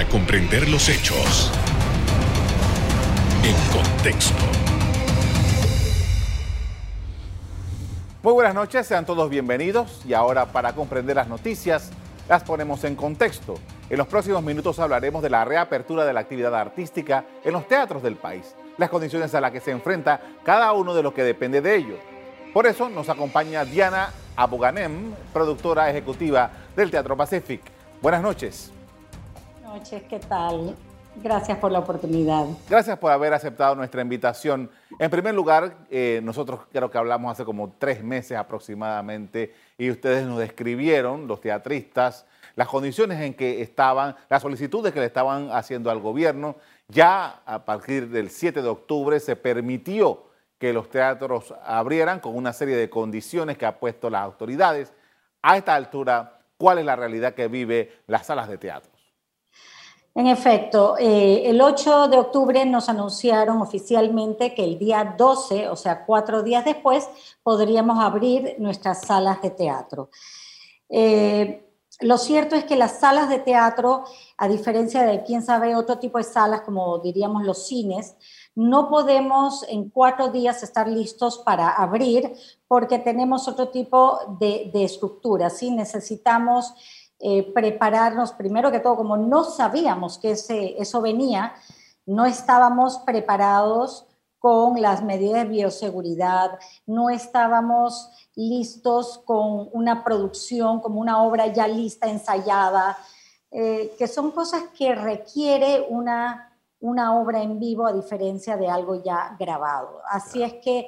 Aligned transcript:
para 0.00 0.12
comprender 0.12 0.66
los 0.70 0.88
hechos 0.88 1.52
en 3.44 3.54
contexto. 3.70 4.42
Muy 8.22 8.32
buenas 8.32 8.54
noches, 8.54 8.86
sean 8.86 9.04
todos 9.04 9.28
bienvenidos 9.28 10.00
y 10.06 10.14
ahora 10.14 10.46
para 10.46 10.72
comprender 10.72 11.16
las 11.16 11.28
noticias 11.28 11.90
las 12.30 12.42
ponemos 12.44 12.82
en 12.84 12.96
contexto. 12.96 13.56
En 13.90 13.98
los 13.98 14.06
próximos 14.06 14.42
minutos 14.42 14.78
hablaremos 14.78 15.22
de 15.22 15.28
la 15.28 15.44
reapertura 15.44 16.06
de 16.06 16.14
la 16.14 16.20
actividad 16.20 16.54
artística 16.54 17.26
en 17.44 17.52
los 17.52 17.68
teatros 17.68 18.02
del 18.02 18.16
país, 18.16 18.54
las 18.78 18.88
condiciones 18.88 19.34
a 19.34 19.40
las 19.42 19.52
que 19.52 19.60
se 19.60 19.70
enfrenta 19.70 20.18
cada 20.44 20.72
uno 20.72 20.94
de 20.94 21.02
los 21.02 21.12
que 21.12 21.24
depende 21.24 21.60
de 21.60 21.76
ello. 21.76 21.98
Por 22.54 22.66
eso 22.66 22.88
nos 22.88 23.10
acompaña 23.10 23.66
Diana 23.66 24.08
Aboganem, 24.34 25.12
productora 25.34 25.90
ejecutiva 25.90 26.50
del 26.74 26.90
Teatro 26.90 27.18
Pacific. 27.18 27.60
Buenas 28.00 28.22
noches. 28.22 28.72
Noches, 29.72 30.02
¿qué 30.10 30.18
tal? 30.18 30.74
Gracias 31.22 31.56
por 31.58 31.70
la 31.70 31.78
oportunidad. 31.78 32.44
Gracias 32.68 32.98
por 32.98 33.12
haber 33.12 33.32
aceptado 33.32 33.76
nuestra 33.76 34.02
invitación. 34.02 34.68
En 34.98 35.08
primer 35.08 35.32
lugar, 35.32 35.76
eh, 35.88 36.20
nosotros 36.24 36.62
creo 36.72 36.90
que 36.90 36.98
hablamos 36.98 37.30
hace 37.30 37.44
como 37.44 37.72
tres 37.78 38.02
meses 38.02 38.36
aproximadamente 38.36 39.54
y 39.78 39.88
ustedes 39.88 40.26
nos 40.26 40.40
describieron, 40.40 41.28
los 41.28 41.40
teatristas, 41.40 42.26
las 42.56 42.66
condiciones 42.66 43.20
en 43.20 43.32
que 43.32 43.62
estaban, 43.62 44.16
las 44.28 44.42
solicitudes 44.42 44.92
que 44.92 44.98
le 44.98 45.06
estaban 45.06 45.50
haciendo 45.52 45.88
al 45.92 46.00
gobierno. 46.00 46.56
Ya 46.88 47.40
a 47.46 47.64
partir 47.64 48.08
del 48.08 48.30
7 48.30 48.62
de 48.62 48.68
octubre 48.68 49.20
se 49.20 49.36
permitió 49.36 50.24
que 50.58 50.72
los 50.72 50.90
teatros 50.90 51.54
abrieran 51.64 52.18
con 52.18 52.34
una 52.34 52.52
serie 52.52 52.74
de 52.74 52.90
condiciones 52.90 53.56
que 53.56 53.66
ha 53.66 53.78
puesto 53.78 54.10
las 54.10 54.22
autoridades. 54.22 54.92
A 55.42 55.56
esta 55.56 55.76
altura, 55.76 56.40
¿cuál 56.58 56.78
es 56.78 56.84
la 56.84 56.96
realidad 56.96 57.34
que 57.34 57.46
vive 57.46 58.00
las 58.08 58.26
salas 58.26 58.48
de 58.48 58.58
teatro? 58.58 58.99
En 60.14 60.26
efecto, 60.26 60.96
eh, 60.98 61.42
el 61.46 61.60
8 61.60 62.08
de 62.08 62.18
octubre 62.18 62.66
nos 62.66 62.88
anunciaron 62.88 63.62
oficialmente 63.62 64.54
que 64.54 64.64
el 64.64 64.78
día 64.78 65.14
12, 65.16 65.68
o 65.68 65.76
sea, 65.76 66.04
cuatro 66.04 66.42
días 66.42 66.64
después, 66.64 67.08
podríamos 67.42 68.02
abrir 68.02 68.56
nuestras 68.58 69.02
salas 69.02 69.40
de 69.40 69.50
teatro. 69.50 70.10
Eh, 70.88 71.64
lo 72.00 72.18
cierto 72.18 72.56
es 72.56 72.64
que 72.64 72.76
las 72.76 72.98
salas 72.98 73.28
de 73.28 73.38
teatro, 73.38 74.04
a 74.36 74.48
diferencia 74.48 75.02
de, 75.02 75.22
quién 75.22 75.42
sabe, 75.42 75.76
otro 75.76 75.98
tipo 75.98 76.18
de 76.18 76.24
salas, 76.24 76.62
como 76.62 76.98
diríamos 76.98 77.44
los 77.44 77.66
cines, 77.66 78.16
no 78.56 78.88
podemos 78.88 79.64
en 79.68 79.90
cuatro 79.90 80.30
días 80.30 80.62
estar 80.62 80.88
listos 80.88 81.38
para 81.38 81.68
abrir 81.68 82.32
porque 82.66 82.98
tenemos 82.98 83.46
otro 83.46 83.68
tipo 83.68 84.18
de, 84.40 84.70
de 84.72 84.84
estructura, 84.84 85.50
¿sí? 85.50 85.70
Necesitamos 85.70 86.74
eh, 87.20 87.52
prepararnos, 87.52 88.32
primero 88.32 88.70
que 88.70 88.80
todo, 88.80 88.96
como 88.96 89.16
no 89.16 89.44
sabíamos 89.44 90.18
que 90.18 90.32
ese, 90.32 90.80
eso 90.80 91.02
venía, 91.02 91.52
no 92.06 92.24
estábamos 92.24 92.98
preparados 92.98 94.06
con 94.38 94.80
las 94.80 95.02
medidas 95.02 95.44
de 95.44 95.50
bioseguridad, 95.50 96.58
no 96.86 97.10
estábamos 97.10 98.10
listos 98.34 99.18
con 99.26 99.68
una 99.72 100.02
producción, 100.02 100.80
como 100.80 100.98
una 100.98 101.22
obra 101.22 101.46
ya 101.48 101.68
lista, 101.68 102.08
ensayada, 102.08 102.96
eh, 103.50 103.94
que 103.98 104.08
son 104.08 104.30
cosas 104.30 104.62
que 104.76 104.94
requiere 104.94 105.86
una, 105.90 106.56
una 106.80 107.20
obra 107.20 107.42
en 107.42 107.58
vivo 107.58 107.86
a 107.86 107.92
diferencia 107.92 108.56
de 108.56 108.68
algo 108.68 109.02
ya 109.02 109.36
grabado. 109.38 110.00
Así 110.08 110.42
es 110.42 110.54
que 110.54 110.86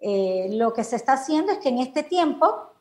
eh, 0.00 0.48
lo 0.52 0.72
que 0.72 0.82
se 0.82 0.96
está 0.96 1.12
haciendo 1.12 1.52
es 1.52 1.58
que 1.58 1.68
en 1.68 1.78
este 1.78 2.04
tiempo 2.04 2.73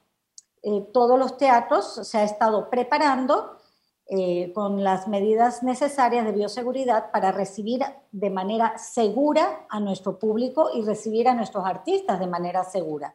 eh, 0.64 0.88
todos 0.94 1.20
los 1.20 1.38
teatros 1.38 2.08
se 2.08 2.18
ha 2.18 2.24
estado 2.24 2.70
preparando 2.70 3.58
eh, 4.06 4.52
con 4.54 4.84
las 4.84 5.08
medidas 5.08 5.62
necesarias 5.62 6.26
de 6.26 6.32
bioseguridad 6.32 7.12
para 7.12 7.32
recibir 7.32 7.82
de 8.12 8.30
manera 8.30 8.78
segura 8.78 9.66
a 9.70 9.80
nuestro 9.80 10.20
público 10.20 10.70
y 10.74 10.82
recibir 10.82 11.28
a 11.28 11.34
nuestros 11.34 11.66
artistas 11.66 12.20
de 12.20 12.28
manera 12.28 12.64
segura, 12.64 13.14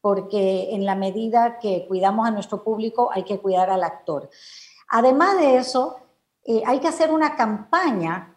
porque 0.00 0.74
en 0.74 0.84
la 0.84 0.94
medida 0.94 1.58
que 1.58 1.86
cuidamos 1.86 2.28
a 2.28 2.30
nuestro 2.30 2.62
público 2.62 3.10
hay 3.12 3.24
que 3.24 3.40
cuidar 3.40 3.70
al 3.70 3.82
actor. 3.82 4.30
Además 4.88 5.36
de 5.38 5.56
eso, 5.56 5.96
eh, 6.44 6.62
hay 6.66 6.78
que 6.78 6.88
hacer 6.88 7.12
una 7.12 7.36
campaña 7.36 8.33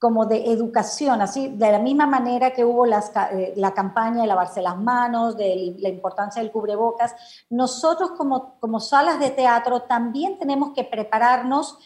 como 0.00 0.24
de 0.24 0.50
educación, 0.50 1.20
así 1.20 1.48
de 1.48 1.70
la 1.70 1.78
misma 1.78 2.06
manera 2.06 2.52
que 2.52 2.64
hubo 2.64 2.86
eh, 2.86 3.52
la 3.56 3.74
campaña 3.74 4.22
de 4.22 4.28
lavarse 4.28 4.62
las 4.62 4.78
manos, 4.78 5.36
de 5.36 5.76
la 5.78 5.90
importancia 5.90 6.40
del 6.40 6.50
cubrebocas, 6.50 7.14
nosotros 7.50 8.12
como, 8.12 8.58
como 8.60 8.80
salas 8.80 9.20
de 9.20 9.28
teatro 9.28 9.82
también 9.82 10.38
tenemos 10.38 10.72
que 10.74 10.84
prepararnos 10.84 11.76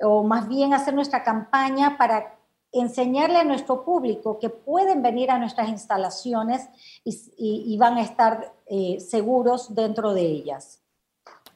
o 0.00 0.24
más 0.24 0.48
bien 0.48 0.72
hacer 0.72 0.94
nuestra 0.94 1.22
campaña 1.22 1.98
para 1.98 2.34
enseñarle 2.72 3.36
a 3.36 3.44
nuestro 3.44 3.84
público 3.84 4.38
que 4.38 4.48
pueden 4.48 5.02
venir 5.02 5.30
a 5.30 5.38
nuestras 5.38 5.68
instalaciones 5.68 6.66
y, 7.04 7.76
van 7.76 7.98
a 7.98 8.02
estar 8.02 8.54
eh, 8.68 9.00
seguros 9.00 9.74
dentro 9.74 10.14
de 10.14 10.22
ellas. 10.22 10.80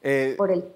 Eh, 0.03 0.35
Por 0.37 0.51
el, 0.51 0.71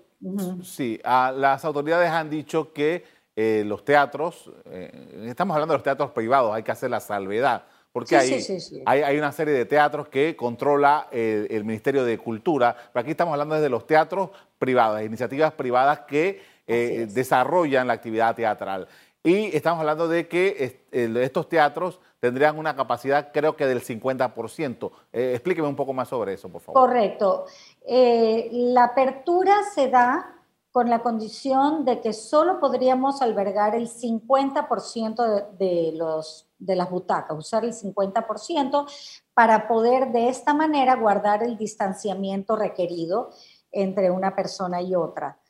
Sí, 0.65 0.99
las 1.05 1.65
autoridades 1.65 2.11
han 2.11 2.29
dicho 2.29 2.73
que 2.73 3.05
eh, 3.41 3.63
los 3.65 3.85
teatros, 3.85 4.51
eh, 4.65 5.27
estamos 5.29 5.55
hablando 5.55 5.73
de 5.73 5.79
los 5.79 5.85
teatros 5.85 6.11
privados, 6.11 6.53
hay 6.53 6.65
que 6.65 6.73
hacer 6.73 6.91
la 6.91 6.99
salvedad, 6.99 7.63
porque 7.93 8.17
hay, 8.17 8.45
hay, 8.85 9.17
una 9.17 9.31
serie 9.31 9.55
de 9.55 9.65
teatros 9.65 10.09
que 10.09 10.35
controla 10.35 11.07
eh, 11.13 11.47
el 11.49 11.65
Ministerio 11.65 12.05
de 12.05 12.19
Cultura, 12.19 12.75
pero 12.93 13.01
aquí 13.01 13.13
estamos 13.13 13.31
hablando 13.31 13.61
de 13.61 13.69
los 13.69 13.87
teatros 13.87 14.31
privados, 14.59 15.03
iniciativas 15.03 15.53
privadas 15.53 16.01
que 16.01 16.43
desarrollan 16.67 17.87
la 17.87 17.93
actividad 17.93 18.35
teatral. 18.35 18.89
Y 19.23 19.57
estamos 19.57 19.79
hablando 19.79 20.09
de 20.09 20.27
que 20.27 20.83
estos 20.91 21.49
teatros 21.49 22.01
tendrían 22.19 22.59
una 22.59 22.75
capacidad 22.75 23.31
creo 23.33 23.55
que 23.55 23.67
del 23.67 23.83
50%. 23.83 24.91
explíqueme 25.13 25.69
un 25.69 25.77
poco 25.77 25.93
más 25.93 26.09
sobre 26.09 26.33
eso, 26.33 26.49
por 26.49 26.61
favor. 26.61 26.89
Correcto. 26.89 27.47
la 27.87 28.83
apertura 28.83 29.63
se 29.73 29.89
da 29.89 30.38
con 30.79 30.91
la 30.91 31.03
condición 31.03 31.85
de 31.85 32.01
que 32.01 32.13
solo 32.13 32.61
podríamos 32.61 33.21
albergar 33.21 33.75
el 33.75 33.89
50% 33.89 35.57
de, 35.59 35.91
los, 35.97 36.49
de 36.57 36.77
las 36.77 36.89
butacas, 36.89 37.37
usar 37.37 37.65
el 37.65 37.73
50% 37.73 38.87
para 39.35 39.67
poder 39.67 40.13
de 40.13 40.29
esta 40.29 40.55
manera 40.55 40.95
guardar 40.95 41.43
el 41.43 41.59
distanciamiento 41.59 42.55
requerido 42.55 43.31
entre 43.73 44.13
una 44.13 44.37
persona 44.37 44.81
y 44.81 44.95
otra. 44.95 45.41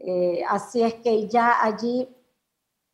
Eh, 0.00 0.42
así 0.48 0.82
es 0.82 0.94
que 0.94 1.28
ya 1.28 1.62
allí, 1.62 2.08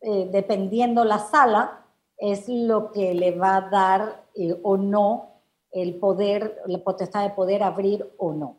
eh, 0.01 0.29
dependiendo 0.31 1.03
la 1.03 1.17
sala, 1.17 1.83
es 2.15 2.47
lo 2.47 2.91
que 2.91 3.15
le 3.15 3.31
va 3.31 3.55
a 3.55 3.69
dar 3.71 4.25
eh, 4.35 4.55
o 4.61 4.77
no 4.77 5.41
el 5.71 5.95
poder, 5.95 6.61
la 6.67 6.77
potestad 6.77 7.23
de 7.23 7.31
poder 7.33 7.63
abrir 7.63 8.07
o 8.19 8.33
no. 8.33 8.57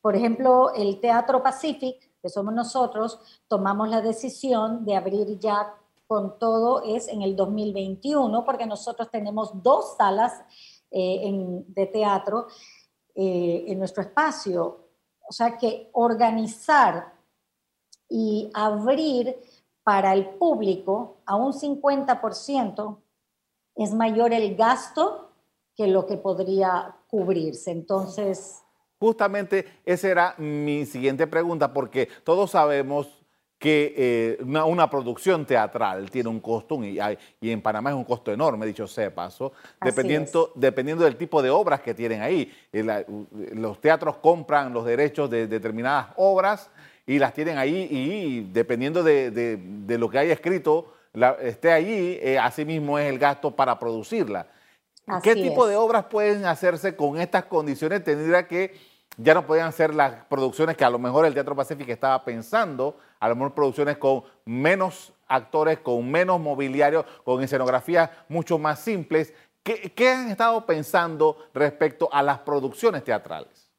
Por 0.00 0.16
ejemplo, 0.16 0.72
el 0.72 0.98
Teatro 0.98 1.42
Pacific 1.42 2.13
que 2.24 2.30
somos 2.30 2.54
nosotros, 2.54 3.20
tomamos 3.48 3.86
la 3.90 4.00
decisión 4.00 4.82
de 4.86 4.96
abrir 4.96 5.38
ya 5.38 5.74
con 6.06 6.38
todo 6.38 6.82
es 6.82 7.06
en 7.08 7.20
el 7.20 7.36
2021, 7.36 8.46
porque 8.46 8.64
nosotros 8.64 9.10
tenemos 9.10 9.62
dos 9.62 9.94
salas 9.98 10.32
eh, 10.90 11.30
de 11.66 11.86
teatro 11.86 12.46
eh, 13.14 13.66
en 13.68 13.78
nuestro 13.78 14.02
espacio. 14.02 14.88
O 15.28 15.32
sea 15.32 15.58
que 15.58 15.90
organizar 15.92 17.12
y 18.08 18.50
abrir 18.54 19.36
para 19.82 20.14
el 20.14 20.30
público 20.36 21.18
a 21.26 21.36
un 21.36 21.52
50% 21.52 22.96
es 23.74 23.92
mayor 23.92 24.32
el 24.32 24.56
gasto 24.56 25.28
que 25.76 25.88
lo 25.88 26.06
que 26.06 26.16
podría 26.16 26.96
cubrirse. 27.06 27.70
Entonces, 27.70 28.63
Justamente 29.04 29.66
esa 29.84 30.08
era 30.08 30.34
mi 30.38 30.86
siguiente 30.86 31.26
pregunta, 31.26 31.74
porque 31.74 32.08
todos 32.24 32.52
sabemos 32.52 33.06
que 33.58 33.94
eh, 33.98 34.38
una, 34.42 34.88
producción 34.88 35.44
teatral 35.44 36.10
tiene 36.10 36.30
un 36.30 36.40
costo, 36.40 36.82
y, 36.82 36.98
y, 37.38 37.50
en 37.50 37.60
Panamá 37.60 37.90
es 37.90 37.96
un 37.96 38.04
costo 38.04 38.32
enorme, 38.32 38.64
dicho 38.64 38.86
sea 38.86 39.14
paso, 39.14 39.52
dependiendo, 39.78 40.52
dependiendo 40.54 41.04
del 41.04 41.16
tipo 41.16 41.42
de 41.42 41.50
obras 41.50 41.82
que 41.82 41.92
tienen 41.92 42.22
ahí. 42.22 42.50
Eh, 42.72 43.04
los 43.52 43.78
teatros 43.78 44.16
compran 44.16 44.72
los 44.72 44.86
derechos 44.86 45.28
de 45.28 45.48
determinadas 45.48 46.06
obras 46.16 46.70
y 47.06 47.18
las 47.18 47.34
tienen 47.34 47.58
ahí 47.58 47.86
y 47.90 48.48
dependiendo 48.54 49.02
de, 49.02 49.58
lo 49.98 50.08
que 50.08 50.16
haya 50.16 50.32
escrito, 50.32 50.94
esté 51.42 51.72
allí, 51.72 52.18
eh, 52.22 52.38
así 52.38 52.64
mismo 52.64 52.98
es 52.98 53.12
el 53.12 53.18
gasto 53.18 53.50
para 53.50 53.78
producirla. 53.78 54.46
¿Qué 55.22 55.34
tipo 55.34 55.66
de 55.66 55.76
obras 55.76 56.06
pueden 56.06 56.46
hacerse 56.46 56.96
con 56.96 57.20
estas 57.20 57.44
condiciones? 57.44 58.02
Tendría 58.02 58.48
que, 58.48 58.74
ya 59.16 59.34
no 59.34 59.46
podían 59.46 59.72
ser 59.72 59.94
las 59.94 60.24
producciones 60.26 60.76
que 60.76 60.84
a 60.84 60.90
lo 60.90 60.98
mejor 60.98 61.26
el 61.26 61.34
Teatro 61.34 61.54
Pacífico 61.54 61.92
estaba 61.92 62.24
pensando, 62.24 62.96
a 63.20 63.28
lo 63.28 63.36
mejor 63.36 63.54
producciones 63.54 63.98
con 63.98 64.24
menos 64.44 65.12
actores, 65.28 65.78
con 65.78 66.10
menos 66.10 66.40
mobiliario, 66.40 67.04
con 67.24 67.42
escenografías 67.42 68.10
mucho 68.28 68.58
más 68.58 68.80
simples. 68.80 69.32
¿Qué, 69.62 70.10
han 70.10 70.30
estado 70.30 70.66
pensando 70.66 71.38
respecto 71.54 72.08
a 72.12 72.22
las 72.22 72.40
producciones 72.40 73.02
teatrales? 73.02 73.70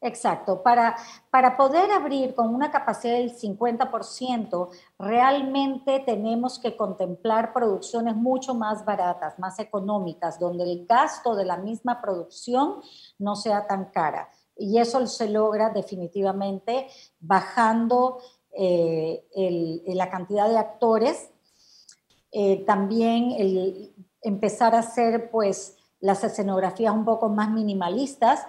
Exacto. 0.00 0.62
Para, 0.62 0.96
para 1.30 1.56
poder 1.56 1.90
abrir 1.90 2.34
con 2.34 2.54
una 2.54 2.70
capacidad 2.70 3.14
del 3.14 3.36
50%, 3.36 4.68
realmente 4.98 6.00
tenemos 6.00 6.58
que 6.58 6.76
contemplar 6.76 7.52
producciones 7.52 8.14
mucho 8.14 8.54
más 8.54 8.84
baratas, 8.84 9.38
más 9.38 9.58
económicas, 9.58 10.38
donde 10.38 10.64
el 10.64 10.86
gasto 10.86 11.34
de 11.34 11.44
la 11.44 11.56
misma 11.56 12.00
producción 12.00 12.80
no 13.18 13.34
sea 13.34 13.66
tan 13.66 13.86
cara. 13.86 14.28
Y 14.58 14.78
eso 14.78 15.06
se 15.06 15.28
logra 15.28 15.70
definitivamente 15.70 16.88
bajando 17.20 18.18
eh, 18.52 19.24
la 19.86 20.10
cantidad 20.10 20.48
de 20.48 20.58
actores. 20.58 21.30
Eh, 22.32 22.64
también 22.66 23.92
empezar 24.20 24.74
a 24.74 24.80
hacer 24.80 25.30
pues 25.30 25.76
las 26.00 26.22
escenografías 26.24 26.92
un 26.92 27.04
poco 27.04 27.28
más 27.28 27.50
minimalistas 27.50 28.44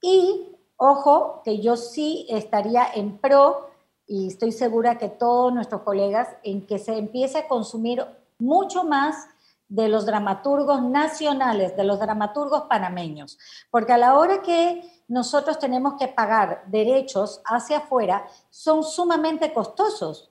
y 0.00 0.56
Ojo, 0.78 1.40
que 1.42 1.58
yo 1.60 1.76
sí 1.76 2.26
estaría 2.28 2.86
en 2.94 3.16
pro, 3.16 3.70
y 4.06 4.28
estoy 4.28 4.52
segura 4.52 4.98
que 4.98 5.08
todos 5.08 5.52
nuestros 5.52 5.82
colegas, 5.82 6.28
en 6.42 6.66
que 6.66 6.78
se 6.78 6.98
empiece 6.98 7.38
a 7.38 7.48
consumir 7.48 8.04
mucho 8.38 8.84
más 8.84 9.26
de 9.68 9.88
los 9.88 10.06
dramaturgos 10.06 10.82
nacionales, 10.82 11.76
de 11.76 11.84
los 11.84 11.98
dramaturgos 11.98 12.62
panameños, 12.62 13.38
porque 13.70 13.92
a 13.92 13.98
la 13.98 14.16
hora 14.16 14.42
que 14.42 14.82
nosotros 15.08 15.58
tenemos 15.58 15.94
que 15.94 16.08
pagar 16.08 16.64
derechos 16.66 17.40
hacia 17.44 17.78
afuera, 17.78 18.26
son 18.50 18.82
sumamente 18.82 19.52
costosos. 19.52 20.30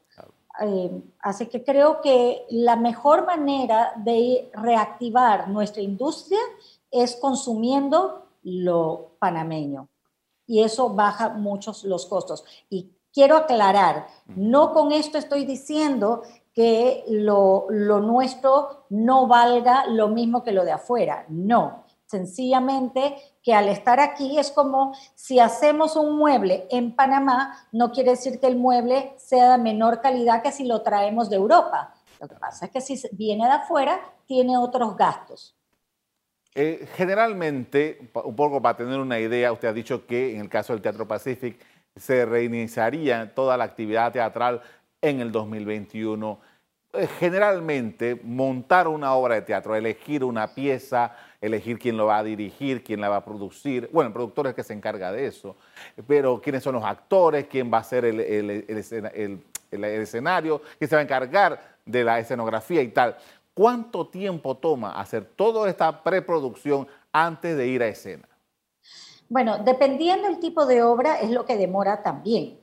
Eh, 0.61 1.03
así 1.19 1.47
que 1.47 1.63
creo 1.63 1.99
que 2.01 2.45
la 2.49 2.77
mejor 2.77 3.25
manera 3.25 3.91
de 3.97 4.49
reactivar 4.53 5.49
nuestra 5.49 5.81
industria 5.81 6.39
es 6.89 7.17
consumiendo 7.17 8.29
lo 8.43 9.11
panameño 9.19 9.89
y 10.47 10.61
eso 10.61 10.89
baja 10.89 11.29
muchos 11.29 11.83
los 11.83 12.05
costos. 12.05 12.45
Y 12.69 12.91
quiero 13.13 13.37
aclarar, 13.37 14.07
no 14.27 14.73
con 14.73 14.91
esto 14.91 15.17
estoy 15.17 15.45
diciendo 15.45 16.23
que 16.55 17.03
lo, 17.09 17.67
nuestro 17.69 18.85
no 18.89 19.27
valga 19.27 19.85
lo 19.87 20.07
mismo 20.07 20.41
que 20.41 20.53
lo 20.53 20.63
de 20.63 20.71
afuera, 20.71 21.25
no. 21.27 21.83
Sencillamente 22.05 23.15
que 23.43 23.53
al 23.53 23.67
estar 23.67 23.99
aquí 23.99 24.39
es 24.39 24.51
como 24.51 24.93
si 25.15 25.39
hacemos 25.39 25.97
un 25.97 26.17
mueble 26.17 26.65
en 26.71 26.95
Panamá, 26.95 27.67
no 27.73 27.91
quiere 27.91 28.11
decir 28.11 28.39
que 28.39 28.47
el 28.47 28.55
mueble 28.55 29.13
sea 29.17 29.51
de 29.51 29.57
menor 29.57 29.99
calidad 29.99 30.41
que 30.41 30.53
si 30.53 30.65
lo 30.65 30.81
traemos 30.81 31.29
de 31.29 31.35
Europa. 31.35 31.93
Lo 32.21 32.29
que 32.29 32.35
pasa 32.35 32.65
es 32.65 32.71
que 32.71 32.79
si 32.79 33.01
viene 33.11 33.45
de 33.45 33.51
afuera, 33.51 33.99
tiene 34.25 34.57
otros 34.57 34.95
gastos. 34.95 35.55
Eh, 36.53 36.87
generalmente, 36.95 38.09
un 38.23 38.35
poco 38.35 38.61
para 38.61 38.77
tener 38.77 38.97
una 38.97 39.19
idea, 39.19 39.51
usted 39.51 39.67
ha 39.67 39.73
dicho 39.73 40.07
que 40.07 40.35
en 40.35 40.41
el 40.41 40.49
caso 40.49 40.71
del 40.71 40.81
Teatro 40.81 41.05
Pacific 41.05 41.59
se 41.97 42.25
reiniciaría 42.25 43.35
toda 43.35 43.57
la 43.57 43.65
actividad 43.65 44.13
teatral 44.13 44.61
en 45.05 45.21
el 45.21 45.31
2021. 45.31 46.39
Eh, 46.93 47.07
generalmente, 47.19 48.19
montar 48.23 48.87
una 48.87 49.13
obra 49.13 49.35
de 49.35 49.41
teatro, 49.41 49.75
elegir 49.75 50.23
una 50.23 50.47
pieza, 50.53 51.15
elegir 51.39 51.77
quién 51.77 51.97
lo 51.97 52.07
va 52.07 52.17
a 52.17 52.23
dirigir, 52.23 52.83
quién 52.83 53.01
la 53.01 53.09
va 53.09 53.17
a 53.17 53.25
producir, 53.25 53.89
bueno, 53.91 54.07
el 54.07 54.13
productor 54.13 54.47
es 54.47 54.49
el 54.51 54.55
que 54.55 54.63
se 54.63 54.73
encarga 54.73 55.11
de 55.11 55.27
eso, 55.27 55.55
pero 56.07 56.41
quiénes 56.41 56.63
son 56.63 56.75
los 56.75 56.83
actores, 56.83 57.45
quién 57.47 57.71
va 57.71 57.79
a 57.79 57.83
ser 57.83 58.05
el, 58.05 58.19
el 58.19 59.83
escenario, 59.83 60.61
quién 60.77 60.89
se 60.89 60.95
va 60.95 61.01
a 61.01 61.03
encargar 61.03 61.77
de 61.85 62.03
la 62.03 62.19
escenografía 62.19 62.81
y 62.81 62.87
tal. 62.87 63.15
¿Cuánto 63.53 64.07
tiempo 64.07 64.57
toma 64.57 64.99
hacer 64.99 65.23
toda 65.23 65.69
esta 65.69 66.03
preproducción 66.03 66.87
antes 67.11 67.55
de 67.55 67.67
ir 67.67 67.83
a 67.83 67.87
escena? 67.87 68.27
Bueno, 69.29 69.57
dependiendo 69.59 70.27
del 70.27 70.39
tipo 70.39 70.65
de 70.65 70.83
obra 70.83 71.19
es 71.19 71.29
lo 71.29 71.45
que 71.45 71.57
demora 71.57 72.03
también. 72.03 72.59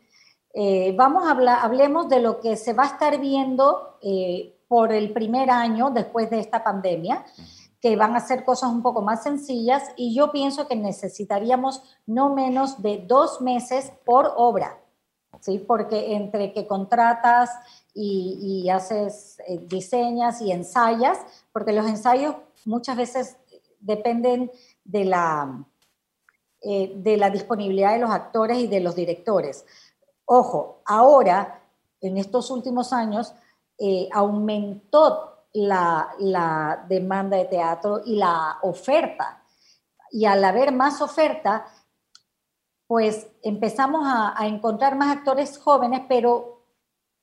Eh, 0.54 0.94
vamos 0.96 1.26
a 1.26 1.30
hablar, 1.30 1.60
hablemos 1.62 2.08
de 2.08 2.20
lo 2.20 2.40
que 2.40 2.56
se 2.56 2.72
va 2.72 2.84
a 2.84 2.86
estar 2.86 3.18
viendo 3.18 3.98
eh, 4.02 4.58
por 4.68 4.92
el 4.92 5.12
primer 5.12 5.50
año 5.50 5.90
después 5.90 6.30
de 6.30 6.40
esta 6.40 6.62
pandemia, 6.62 7.24
que 7.80 7.96
van 7.96 8.14
a 8.14 8.20
ser 8.20 8.44
cosas 8.44 8.70
un 8.70 8.82
poco 8.82 9.02
más 9.02 9.22
sencillas 9.22 9.82
y 9.96 10.14
yo 10.14 10.30
pienso 10.30 10.68
que 10.68 10.76
necesitaríamos 10.76 11.82
no 12.06 12.34
menos 12.34 12.80
de 12.80 13.04
dos 13.06 13.40
meses 13.40 13.92
por 14.04 14.32
obra, 14.36 14.78
¿sí? 15.40 15.58
Porque 15.58 16.14
entre 16.14 16.52
que 16.52 16.66
contratas 16.66 17.50
y, 17.92 18.68
haces, 18.70 19.38
eh, 19.46 19.58
diseñas 19.66 20.40
y 20.40 20.52
ensayas, 20.52 21.18
porque 21.52 21.72
los 21.72 21.86
ensayos 21.86 22.36
muchas 22.64 22.96
veces 22.96 23.36
dependen 23.80 24.50
de 24.84 25.04
la, 25.04 25.66
eh, 26.62 26.92
de 26.96 27.16
la 27.16 27.30
disponibilidad 27.30 27.92
de 27.92 27.98
los 27.98 28.10
actores 28.10 28.58
y 28.58 28.68
de 28.68 28.80
los 28.80 28.94
directores. 28.94 29.64
Ojo, 30.24 30.82
ahora, 30.84 31.62
en 32.00 32.16
estos 32.18 32.50
últimos 32.50 32.92
años, 32.92 33.34
eh, 33.78 34.08
aumentó 34.12 35.46
la, 35.52 36.84
demanda 36.88 37.36
de 37.36 37.44
teatro 37.46 38.00
y 38.04 38.16
la 38.16 38.58
oferta. 38.62 39.42
Y 40.10 40.24
al 40.24 40.44
haber 40.44 40.72
más 40.72 41.00
oferta, 41.00 41.66
pues 42.86 43.26
empezamos 43.42 44.02
a, 44.06 44.40
a 44.40 44.46
encontrar 44.46 44.96
más 44.96 45.16
actores 45.16 45.58
jóvenes, 45.58 46.02
pero 46.08 46.52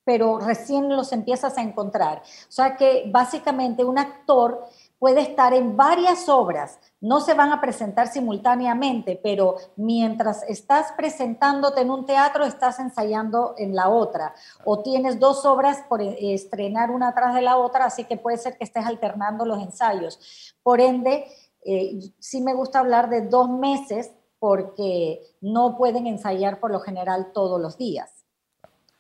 pero 0.10 0.40
recién 0.40 0.90
los 0.90 1.12
empiezas 1.12 1.56
a 1.60 1.62
encontrar. 1.62 2.24
O 2.24 2.52
sea 2.52 2.76
que 2.76 3.04
básicamente 3.12 3.84
un 3.84 4.00
actor 4.00 4.66
puede 5.00 5.22
estar 5.22 5.54
en 5.54 5.78
varias 5.78 6.30
obras, 6.30 6.80
no 7.00 7.22
se 7.22 7.34
van 7.34 7.52
a 7.52 7.62
presentar 7.62 8.08
simultáneamente, 8.08 9.20
pero 9.22 9.56
mientras 9.78 10.44
estás 10.44 10.92
presentándote 10.92 11.82
en 11.82 11.90
un 11.90 12.06
teatro, 12.06 12.44
estás 12.44 12.80
ensayando 12.80 13.56
en 13.58 13.76
la 13.76 13.90
otra, 13.90 14.36
o 14.66 14.84
tienes 14.84 15.20
dos 15.20 15.46
obras 15.46 15.84
por 15.88 16.02
estrenar 16.02 16.92
una 16.92 17.16
tras 17.16 17.34
de 17.34 17.42
la 17.42 17.58
otra, 17.58 17.86
así 17.86 18.04
que 18.04 18.18
puede 18.18 18.38
ser 18.38 18.58
que 18.58 18.66
estés 18.66 18.86
alternando 18.86 19.46
los 19.46 19.62
ensayos. 19.62 20.54
Por 20.62 20.82
ende, 20.82 21.26
eh, 21.66 22.00
sí 22.20 22.42
me 22.42 22.54
gusta 22.54 22.80
hablar 22.80 23.10
de 23.10 23.22
dos 23.22 23.50
meses 23.50 24.12
porque 24.38 25.22
no 25.42 25.78
pueden 25.78 26.08
ensayar 26.08 26.60
por 26.60 26.72
lo 26.72 26.80
general 26.80 27.32
todos 27.34 27.60
los 27.60 27.78
días 27.78 28.20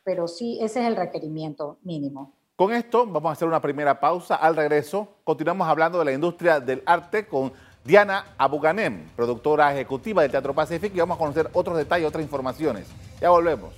pero 0.09 0.27
sí, 0.27 0.57
ese 0.59 0.81
es 0.81 0.87
el 0.87 0.95
requerimiento 0.95 1.77
mínimo. 1.83 2.33
Con 2.59 2.73
esto 2.73 3.05
vamos 3.05 3.29
a 3.29 3.31
hacer 3.31 3.47
una 3.47 3.61
primera 3.61 4.01
pausa. 4.01 4.35
Al 4.35 4.53
regreso 4.53 5.07
continuamos 5.23 5.65
hablando 5.65 5.97
de 5.97 6.03
la 6.03 6.11
industria 6.11 6.59
del 6.59 6.83
arte 6.85 7.25
con 7.25 7.53
Diana 7.85 8.33
Abuganem, 8.37 9.07
productora 9.15 9.71
ejecutiva 9.71 10.23
del 10.23 10.31
Teatro 10.31 10.53
Pacífico, 10.53 10.93
y 10.93 10.99
vamos 10.99 11.15
a 11.15 11.19
conocer 11.19 11.49
otros 11.53 11.77
detalles, 11.77 12.05
otras 12.05 12.21
informaciones. 12.21 12.85
Ya 13.21 13.29
volvemos. 13.29 13.73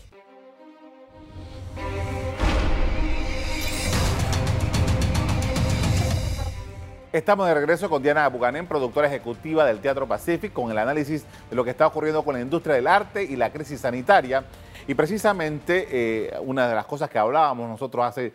Estamos 7.14 7.46
de 7.46 7.54
regreso 7.54 7.88
con 7.88 8.02
Diana 8.02 8.26
Abuganem, 8.26 8.66
productora 8.66 9.06
ejecutiva 9.06 9.64
del 9.64 9.80
Teatro 9.80 10.08
Pacífico, 10.08 10.60
con 10.60 10.72
el 10.72 10.80
análisis 10.80 11.24
de 11.52 11.56
lo 11.56 11.64
que 11.64 11.70
está 11.70 11.86
ocurriendo 11.86 12.24
con 12.24 12.34
la 12.34 12.42
industria 12.42 12.74
del 12.74 12.88
arte 12.88 13.24
y 13.24 13.36
la 13.36 13.52
crisis 13.52 13.80
sanitaria. 13.80 14.44
Y 14.88 14.96
precisamente 14.96 15.88
eh, 15.92 16.40
una 16.40 16.68
de 16.68 16.74
las 16.74 16.86
cosas 16.88 17.12
que 17.12 17.20
hablábamos 17.20 17.70
nosotros 17.70 18.04
hace 18.04 18.34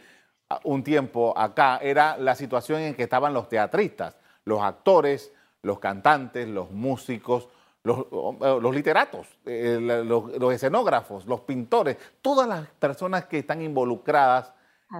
un 0.65 0.83
tiempo 0.83 1.37
acá 1.37 1.79
era 1.83 2.17
la 2.17 2.35
situación 2.35 2.81
en 2.81 2.95
que 2.95 3.05
estaban 3.05 3.35
los 3.35 3.49
teatristas, 3.49 4.17
los 4.45 4.61
actores, 4.63 5.33
los 5.63 5.79
cantantes, 5.79 6.47
los 6.47 6.71
músicos, 6.71 7.49
los, 7.83 8.07
eh, 8.41 8.73
literatos, 8.73 9.27
eh, 9.45 9.79
los, 9.81 10.55
escenógrafos, 10.55 11.27
los 11.27 11.41
pintores, 11.41 11.97
todas 12.21 12.49
las 12.49 12.69
personas 12.69 13.27
que 13.27 13.39
están 13.39 13.63
involucradas 13.63 14.53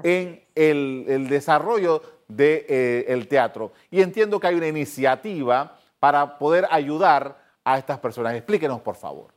en 0.03 0.45
el, 0.55 1.29
desarrollo 1.29 2.03
del 2.29 3.29
teatro. 3.29 3.73
Y 3.91 4.03
entiendo 4.03 4.41
que 4.41 4.49
hay 4.49 4.55
una 4.57 4.69
iniciativa 4.69 5.79
para 6.01 6.39
poder 6.39 6.67
ayudar 6.71 7.39
a 7.65 7.79
estas 7.79 7.99
personas. 7.99 8.35
Explíquenos, 8.35 8.81
por 8.81 8.97
favor. 8.97 9.33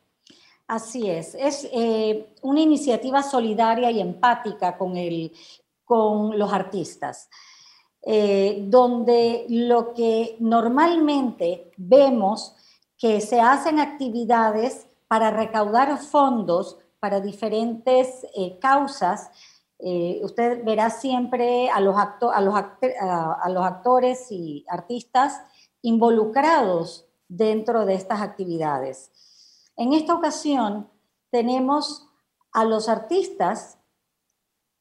Así 0.67 1.09
es, 1.09 1.33
es 1.33 1.67
eh, 1.73 2.27
una 2.43 2.61
iniciativa 2.61 3.23
solidaria 3.23 3.89
y 3.89 3.99
empática 3.99 4.77
con, 4.77 4.97
el, 4.97 5.31
con 5.89 6.37
los 6.37 6.53
artistas, 6.53 7.31
eh, 8.03 8.63
donde 8.67 9.47
lo 9.49 9.95
que 9.95 10.37
normalmente 10.39 11.71
vemos 11.77 12.55
que 12.95 13.21
se 13.21 13.41
hacen 13.41 13.79
actividades 13.79 14.85
para 15.07 15.31
recaudar 15.31 15.97
fondos 15.97 16.77
para 16.99 17.19
diferentes 17.19 18.23
eh, 18.35 18.59
causas, 18.59 19.31
usted 20.21 20.65
verá 20.65 20.89
siempre 20.89 21.69
a 21.69 21.79
los, 21.79 21.95
a, 21.95 22.41
los 22.41 22.53
a 22.53 23.49
los 23.49 23.65
actores 23.65 24.29
y 24.29 24.65
artistas 24.67 25.41
involucrados 25.81 27.07
dentro 27.29 27.85
de 27.85 27.95
estas 27.95 28.21
actividades. 28.21 29.09
En 29.77 29.93
esta 29.93 30.13
ocasión 30.13 30.89
tenemos 31.31 32.09
a 32.51 32.65
los 32.65 32.89
artistas 32.89 33.78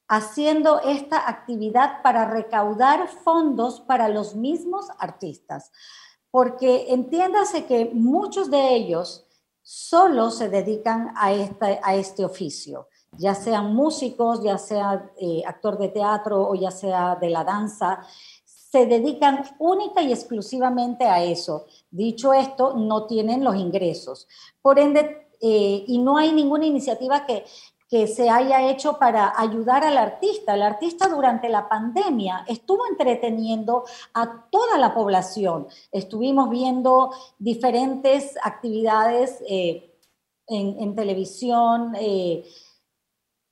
haciendo 0.09 0.81
esta 0.81 1.29
actividad 1.29 2.03
para 2.03 2.25
recaudar 2.25 3.09
fondos 3.09 3.81
para 3.81 4.09
los 4.09 4.35
mismos 4.35 4.87
artistas, 4.99 5.71
porque 6.31 6.87
entiéndase 6.89 7.67
que 7.67 7.91
muchos 7.93 8.51
de 8.51 8.75
ellos 8.75 9.27
solo 9.63 10.31
se 10.31 10.49
dedican 10.49 11.13
a, 11.15 11.27
a 11.83 11.95
este 11.95 12.25
oficio, 12.25 12.89
ya 13.19 13.35
sean 13.35 13.75
músicos, 13.75 14.43
ya 14.43 14.57
sea 14.57 15.11
eh, 15.19 15.43
actor 15.47 15.79
de 15.79 15.89
teatro 15.89 16.49
o 16.49 16.55
ya 16.55 16.71
sea 16.71 17.17
de 17.17 17.31
la 17.31 17.45
danza, 17.45 18.01
se 18.45 18.87
dedican 18.87 19.45
única 19.59 20.03
y 20.03 20.13
exclusivamente 20.13 21.05
a 21.05 21.23
eso. 21.25 21.67
Dicho 21.91 22.35
esto, 22.35 22.75
no 22.75 23.07
tienen 23.07 23.43
los 23.43 23.57
ingresos. 23.57 24.29
Por 24.61 24.79
ende, 24.79 25.29
eh, 25.41 25.85
y 25.87 25.99
no 25.99 26.19
hay 26.19 26.33
ninguna 26.33 26.67
iniciativa 26.67 27.25
que, 27.25 27.45
que 27.89 28.07
se 28.07 28.29
haya 28.29 28.69
hecho 28.69 28.99
para 28.99 29.33
ayudar 29.37 29.85
al 29.85 29.97
artista. 29.97 30.55
El 30.55 30.63
artista 30.63 31.09
durante 31.09 31.49
la 31.49 31.69
pandemia 31.69 32.45
estuvo 32.47 32.87
entreteniendo 32.87 33.85
a 34.15 34.47
toda 34.51 34.79
la 34.79 34.95
población. 34.95 35.67
Estuvimos 35.91 36.51
viendo 36.51 37.11
diferentes 37.39 38.37
actividades 38.43 39.43
eh, 39.49 39.95
en, 40.47 40.95
televisión, 40.95 41.95
eh, 41.99 42.45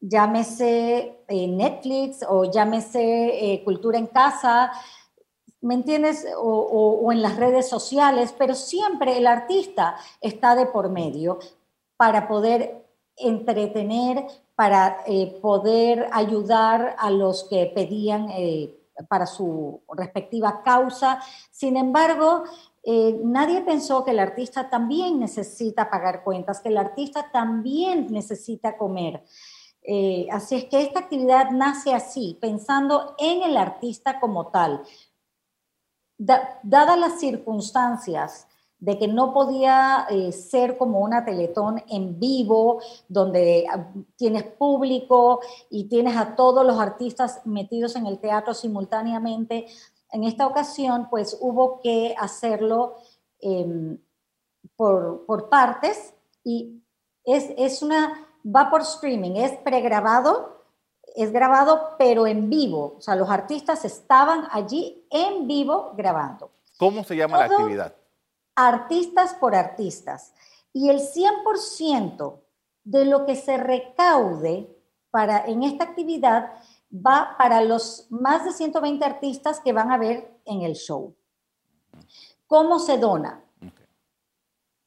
llámese 0.01 1.25
Netflix 1.29 2.25
o 2.27 2.51
llámese 2.51 3.63
Cultura 3.65 3.99
en 3.99 4.07
Casa, 4.07 4.73
¿me 5.67 5.75
entiendes? 5.75 6.27
O, 6.39 7.11
en 7.13 7.23
las 7.23 7.37
redes 7.37 7.69
sociales, 7.69 8.35
pero 8.37 8.55
siempre 8.55 9.19
el 9.19 9.27
artista 9.27 9.97
está 10.21 10.55
de 10.55 10.67
por 10.67 10.91
medio 10.91 11.39
para 11.97 12.29
poder 12.29 12.86
entretener, 13.17 14.27
para 14.57 15.03
eh, 15.07 15.39
poder 15.43 16.09
ayudar 16.13 16.97
a 16.99 17.11
los 17.11 17.45
que 17.45 17.71
pedían 17.75 18.31
eh, 18.31 18.75
para 19.09 19.27
su 19.27 19.83
respectiva 19.95 20.63
causa. 20.63 21.21
Sin 21.51 21.77
embargo, 21.77 22.45
eh, 22.83 23.21
nadie 23.23 23.61
pensó 23.61 24.03
que 24.03 24.13
el 24.13 24.19
artista 24.19 24.71
también 24.71 25.21
necesita 25.21 25.91
pagar 25.91 26.25
cuentas, 26.25 26.61
que 26.61 26.71
el 26.71 26.79
artista 26.79 27.31
también 27.31 28.07
necesita 28.11 28.77
comer. 28.79 29.23
así 30.33 30.57
es 30.57 30.65
que 30.65 30.83
esta 30.83 31.01
actividad 31.01 31.51
nace 31.51 31.93
así, 31.95 32.39
pensando 32.41 33.15
en 33.19 33.43
el 33.43 33.57
artista 33.57 34.19
como 34.19 34.49
tal 34.49 34.83
dadas 36.19 36.99
las 36.99 37.21
circunstancias 37.21 38.49
de 38.79 38.99
que 38.99 39.09
no 39.09 39.33
podía 39.33 40.07
eh, 40.11 40.33
ser 40.33 40.77
como 40.77 41.01
una 41.01 41.25
teletón 41.25 41.83
en 41.89 42.19
vivo, 42.19 42.81
donde 43.09 43.67
ah, 43.71 43.93
tienes 44.17 44.45
público 44.45 45.41
y 45.71 45.85
tienes 45.85 46.17
a 46.17 46.37
todos 46.37 46.65
los 46.65 46.79
artistas 46.79 47.41
metidos 47.45 47.97
en 47.97 48.07
el 48.07 48.19
teatro 48.19 48.55
simultáneamente, 48.55 49.67
en 50.13 50.25
esta 50.25 50.47
ocasión 50.47 51.09
pues 51.11 51.37
hubo 51.41 51.81
que 51.81 52.15
hacerlo 52.19 52.97
em, 53.41 53.99
por, 54.77 55.25
por, 55.27 55.49
partes 55.49 56.15
y 56.45 56.83
es, 57.25 57.51
es 57.57 57.83
una, 57.83 58.29
va 58.45 58.71
por 58.71 58.83
streaming, 58.83 59.37
es 59.37 59.53
pregrabado 59.59 60.57
es 61.17 61.33
grabado, 61.33 61.95
pero 61.99 62.27
en 62.27 62.51
vivo. 62.51 62.97
O 62.99 63.01
sea, 63.01 63.17
los 63.17 63.31
artistas 63.31 63.85
estaban 63.87 64.47
allí 64.53 65.07
en 65.11 65.49
vivo 65.49 65.95
grabando. 65.97 66.51
¿Cómo 66.79 67.03
se 67.05 67.17
llama 67.17 67.39
la 67.39 67.45
actividad? 67.47 67.95
Artistas 68.57 69.35
por 69.35 69.55
artistas. 69.55 70.33
Y 70.73 70.89
el 70.89 71.01
100% 71.01 72.41
de 72.85 73.05
lo 73.05 73.27
que 73.27 73.37
se 73.37 73.57
recaude 73.57 74.77
para, 75.11 75.45
en 75.47 75.63
esta 75.63 75.85
actividad 75.85 76.53
va 76.93 77.37
para 77.39 77.61
los 77.61 78.07
más 78.11 78.45
de 78.45 78.53
120 78.53 79.05
artistas 79.05 79.61
que 79.61 79.73
van 79.73 79.91
a 79.91 79.99
ver 79.99 80.41
en 80.45 80.63
el 80.63 80.75
show. 80.75 81.15
¿Cómo 82.47 82.79
se 82.79 82.99
dona? 82.99 83.43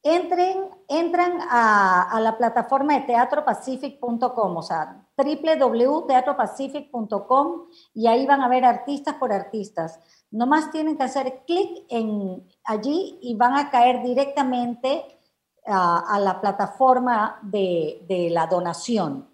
Entren, 0.02 0.70
entran 0.88 1.42
a, 1.42 2.10
a 2.10 2.20
la 2.20 2.38
plataforma 2.38 2.94
de 2.94 3.02
teatropacific.com, 3.02 4.56
o 4.56 4.62
sea, 4.62 5.06
www.teatropacific.com 5.14 7.66
y 7.92 8.06
ahí 8.06 8.24
van 8.24 8.40
a 8.40 8.48
ver 8.48 8.64
artistas 8.64 9.16
por 9.16 9.30
artistas. 9.30 10.00
Nomás 10.30 10.70
tienen 10.70 10.96
que 10.96 11.02
hacer 11.02 11.42
clic 11.46 11.84
en 11.88 12.46
allí 12.64 13.18
y 13.20 13.34
van 13.34 13.56
a 13.56 13.70
caer 13.70 14.02
directamente 14.02 15.18
a, 15.66 16.18
la 16.20 16.40
plataforma 16.40 17.38
de, 17.42 18.04
de, 18.08 18.30
la 18.30 18.46
donación. 18.46 19.28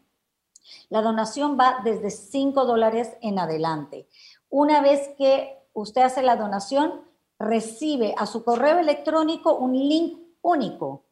La 0.88 1.02
donación 1.02 1.56
va 1.58 1.80
desde 1.84 2.10
5 2.10 2.64
dólares 2.64 3.16
en 3.20 3.38
adelante. 3.38 4.08
Una 4.48 4.80
vez 4.80 5.08
que 5.16 5.56
usted 5.72 6.02
hace 6.02 6.22
la 6.22 6.36
donación, 6.36 7.02
recibe 7.38 8.14
a 8.16 8.26
su 8.26 8.44
correo 8.44 8.78
electrónico 8.78 9.54
un 9.56 9.72
link 9.74 10.18
único 10.42 11.04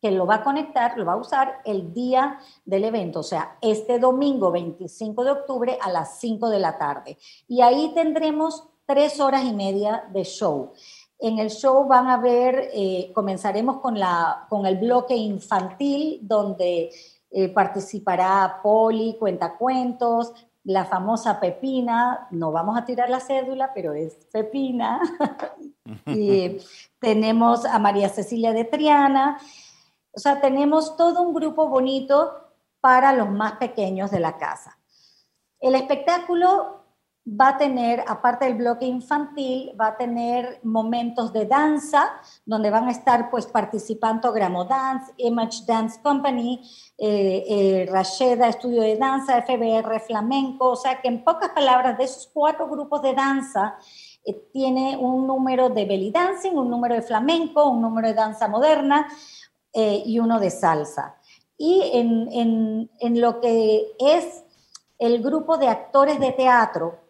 que 0.00 0.10
lo 0.10 0.26
va 0.26 0.36
a 0.36 0.44
conectar, 0.44 0.98
lo 0.98 1.06
va 1.06 1.14
a 1.14 1.16
usar 1.16 1.62
el 1.64 1.94
día 1.94 2.38
del 2.66 2.84
evento, 2.84 3.20
o 3.20 3.22
sea, 3.22 3.56
este 3.62 3.98
domingo 3.98 4.50
25 4.50 5.24
de 5.24 5.30
octubre 5.30 5.78
a 5.80 5.90
las 5.90 6.20
5 6.20 6.50
de 6.50 6.58
la 6.58 6.76
tarde. 6.76 7.16
Y 7.48 7.62
ahí 7.62 7.90
tendremos 7.94 8.68
tres 8.86 9.20
horas 9.20 9.44
y 9.44 9.52
media 9.52 10.04
de 10.12 10.24
show. 10.24 10.72
En 11.18 11.38
el 11.38 11.50
show 11.50 11.86
van 11.86 12.08
a 12.08 12.18
ver, 12.18 12.70
eh, 12.72 13.10
comenzaremos 13.14 13.80
con, 13.80 13.98
la, 13.98 14.46
con 14.48 14.66
el 14.66 14.76
bloque 14.76 15.16
infantil, 15.16 16.18
donde 16.22 16.90
eh, 17.30 17.48
participará 17.48 18.60
Poli, 18.62 19.16
Cuentacuentos, 19.18 20.32
la 20.64 20.84
famosa 20.84 21.40
Pepina, 21.40 22.26
no 22.30 22.50
vamos 22.52 22.76
a 22.76 22.84
tirar 22.84 23.10
la 23.10 23.20
cédula, 23.20 23.72
pero 23.74 23.92
es 23.92 24.14
Pepina. 24.32 25.00
y 26.06 26.58
tenemos 26.98 27.64
a 27.66 27.78
María 27.78 28.08
Cecilia 28.08 28.52
de 28.52 28.64
Triana 28.64 29.38
o 30.14 30.20
sea, 30.20 30.40
tenemos 30.40 30.96
todo 30.96 31.22
un 31.22 31.34
grupo 31.34 31.68
bonito 31.68 32.32
para 32.80 33.12
los 33.12 33.30
más 33.30 33.54
pequeños 33.54 34.10
de 34.10 34.20
la 34.20 34.38
casa. 34.38 34.78
El 35.58 35.74
espectáculo 35.74 36.83
va 37.26 37.48
a 37.48 37.58
tener, 37.58 38.04
aparte 38.06 38.44
del 38.44 38.54
bloque 38.54 38.84
infantil, 38.84 39.72
va 39.80 39.88
a 39.88 39.96
tener 39.96 40.60
momentos 40.62 41.32
de 41.32 41.46
danza, 41.46 42.20
donde 42.44 42.70
van 42.70 42.88
a 42.88 42.90
estar 42.90 43.30
pues 43.30 43.46
participando 43.46 44.32
Gramo 44.32 44.64
Dance, 44.64 45.12
Image 45.16 45.64
Dance 45.66 46.00
Company, 46.02 46.60
eh, 46.98 47.44
eh, 47.48 47.88
Rasheda 47.90 48.48
Estudio 48.48 48.82
de 48.82 48.96
Danza, 48.96 49.42
FBR 49.42 50.00
Flamenco, 50.00 50.70
o 50.70 50.76
sea 50.76 51.00
que 51.00 51.08
en 51.08 51.24
pocas 51.24 51.50
palabras 51.50 51.96
de 51.96 52.04
esos 52.04 52.30
cuatro 52.32 52.68
grupos 52.68 53.02
de 53.02 53.14
danza 53.14 53.78
eh, 54.24 54.48
tiene 54.52 54.96
un 54.96 55.26
número 55.26 55.70
de 55.70 55.84
belly 55.84 56.10
dancing, 56.10 56.52
un 56.52 56.70
número 56.70 56.94
de 56.94 57.02
flamenco, 57.02 57.68
un 57.68 57.80
número 57.80 58.08
de 58.08 58.14
danza 58.14 58.48
moderna, 58.48 59.08
eh, 59.76 60.04
y 60.06 60.20
uno 60.20 60.38
de 60.38 60.50
salsa. 60.50 61.16
Y 61.58 61.82
en, 61.92 63.20
lo 63.20 63.40
que 63.40 63.92
es 63.98 64.44
el 65.00 65.20
grupo 65.20 65.58
de 65.58 65.66
actores 65.66 66.20
de 66.20 66.30
teatro, 66.30 67.00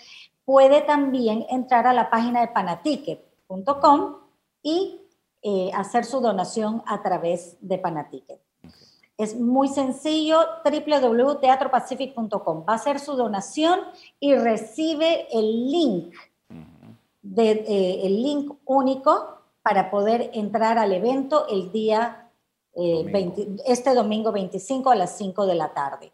puede 0.46 0.82
también 0.82 1.46
entrar 1.50 1.88
a 1.88 1.94
la 1.94 2.10
página 2.10 2.42
de 2.42 2.48
panaticket.com 2.50 4.18
y 4.62 5.04
eh, 5.46 5.72
hacer 5.76 6.06
su 6.06 6.22
donación 6.22 6.82
a 6.86 7.02
través 7.02 7.58
de 7.60 7.78
Panaticket. 7.78 8.40
Es 9.18 9.38
muy 9.38 9.68
sencillo, 9.68 10.40
www.teatropacific.com. 10.64 12.64
Va 12.68 12.74
a 12.74 12.78
hacer 12.78 12.98
su 13.00 13.18
donación 13.18 13.82
y 14.22 14.36
recibe 14.36 15.28
el 15.38 15.70
link, 15.70 16.14
de, 17.22 17.52
eh, 17.52 18.06
el 18.06 18.24
link 18.24 18.54
único 18.64 19.42
para 19.62 19.92
poder 19.92 20.32
entrar 20.34 20.78
al 20.78 20.94
evento 20.94 21.46
el 21.50 21.74
día 21.74 22.23
eh, 22.76 23.52
este 23.66 23.94
domingo 23.94 24.32
25 24.32 24.90
a 24.90 24.96
las 24.96 25.16
5 25.18 25.46
de 25.46 25.56
la 25.56 25.74
tarde. 25.74 26.12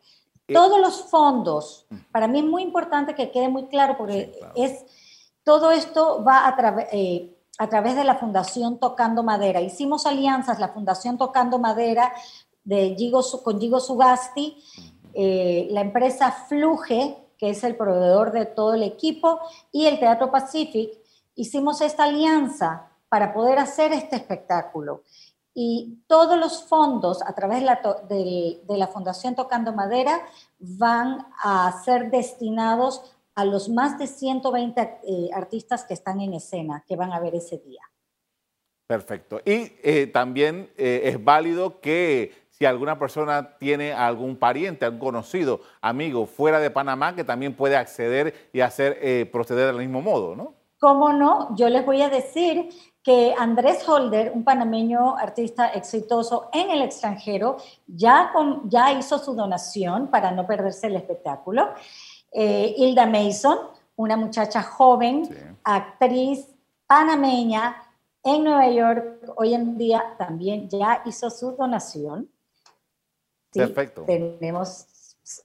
Eh, 0.47 0.53
Todos 0.53 0.79
los 0.79 1.03
fondos, 1.09 1.87
para 2.11 2.27
mí 2.27 2.39
es 2.39 2.45
muy 2.45 2.63
importante 2.63 3.15
que 3.15 3.31
quede 3.31 3.47
muy 3.47 3.67
claro, 3.67 3.95
porque 3.97 4.37
es 4.55 4.83
todo 5.43 5.71
esto 5.71 6.23
va 6.23 6.47
a, 6.47 6.87
eh, 6.91 7.37
a 7.57 7.69
través 7.69 7.95
de 7.95 8.03
la 8.03 8.15
Fundación 8.15 8.77
Tocando 8.77 9.23
Madera. 9.23 9.61
Hicimos 9.61 10.05
alianzas, 10.05 10.59
la 10.59 10.69
Fundación 10.69 11.17
Tocando 11.17 11.59
Madera 11.59 12.13
de 12.63 12.95
Gigo, 12.97 13.21
con 13.41 13.59
Gigo 13.59 13.79
Sugasti, 13.79 14.61
la 15.13 15.81
empresa 15.81 16.31
Fluge, 16.31 17.17
que 17.37 17.49
es 17.49 17.63
el 17.63 17.75
proveedor 17.75 18.31
de 18.31 18.45
todo 18.45 18.73
el 18.73 18.83
equipo, 18.83 19.39
y 19.71 19.85
el 19.85 19.97
Teatro 19.97 20.29
Pacific. 20.29 20.91
Hicimos 21.35 21.81
esta 21.81 22.03
alianza 22.03 22.89
para 23.07 23.33
poder 23.33 23.57
hacer 23.59 23.91
este 23.91 24.17
espectáculo 24.17 25.03
y 25.61 26.05
todos 26.07 26.39
los 26.39 26.63
fondos 26.63 27.21
a 27.21 27.35
través 27.35 27.59
de 27.59 28.61
la, 28.77 28.87
Fundación 28.87 29.35
Tocando 29.35 29.73
Madera 29.73 30.21
van 30.57 31.27
a 31.43 31.81
ser 31.83 32.09
destinados 32.09 33.13
a 33.35 33.43
los 33.43 33.67
más 33.67 33.99
de 33.99 34.07
120 34.07 34.81
eh, 34.81 35.29
artistas 35.33 35.83
que 35.83 35.93
están 35.93 36.21
en 36.21 36.33
escena, 36.33 36.85
que 36.87 36.95
van 36.95 37.11
a 37.11 37.19
ver 37.19 37.35
ese 37.35 37.57
día. 37.57 37.81
Perfecto. 38.87 39.41
Y 39.43 39.73
eh, 39.83 40.07
también 40.07 40.71
eh, 40.77 41.01
es 41.03 41.21
válido 41.21 41.81
que 41.81 42.31
si 42.51 42.63
alguna 42.63 42.97
persona 42.97 43.57
tiene 43.57 43.91
algún 43.91 44.37
pariente, 44.37 44.85
algún 44.85 45.01
conocido, 45.01 45.59
amigo 45.81 46.25
fuera 46.25 46.61
de 46.61 46.71
Panamá, 46.71 47.15
que 47.15 47.25
también 47.25 47.53
puede 47.53 47.75
acceder 47.75 48.49
y 48.53 48.61
hacer 48.61 49.29
proceder 49.29 49.67
del 49.67 49.79
mismo 49.79 50.01
modo, 50.01 50.37
¿no? 50.37 50.53
¿Cómo 50.79 51.11
no? 51.11 51.53
Yo 51.57 51.67
les 51.67 51.85
voy 51.85 52.01
a 52.01 52.09
decir 52.09 52.69
que 53.09 53.33
Andrés 53.35 53.89
Holder, 53.89 54.31
un 54.35 54.43
panameño 54.43 55.17
artista 55.17 55.69
exitoso 55.69 56.47
en 56.53 56.69
el 56.69 56.83
extranjero, 56.83 57.57
ya, 57.87 58.31
ya 58.65 58.91
hizo 58.93 59.17
su 59.17 59.33
donación 59.33 60.09
para 60.11 60.29
no 60.29 60.45
perderse 60.45 60.85
el 60.85 60.95
espectáculo. 60.95 61.69
Eh, 62.31 62.75
Hilda 62.77 63.07
Mason, 63.07 63.57
una 63.95 64.15
muchacha 64.15 64.61
joven, 64.61 65.27
actriz 65.63 66.45
panameña 66.85 67.81
en 68.23 68.43
Nueva 68.43 68.69
York, 68.69 69.33
hoy 69.37 69.55
en 69.55 69.75
día 69.75 70.13
también 70.19 70.69
ya 70.69 71.01
hizo 71.03 71.31
su 71.31 71.53
donación. 71.53 72.29
Perfecto. 73.51 74.03
Tenemos 74.03 74.85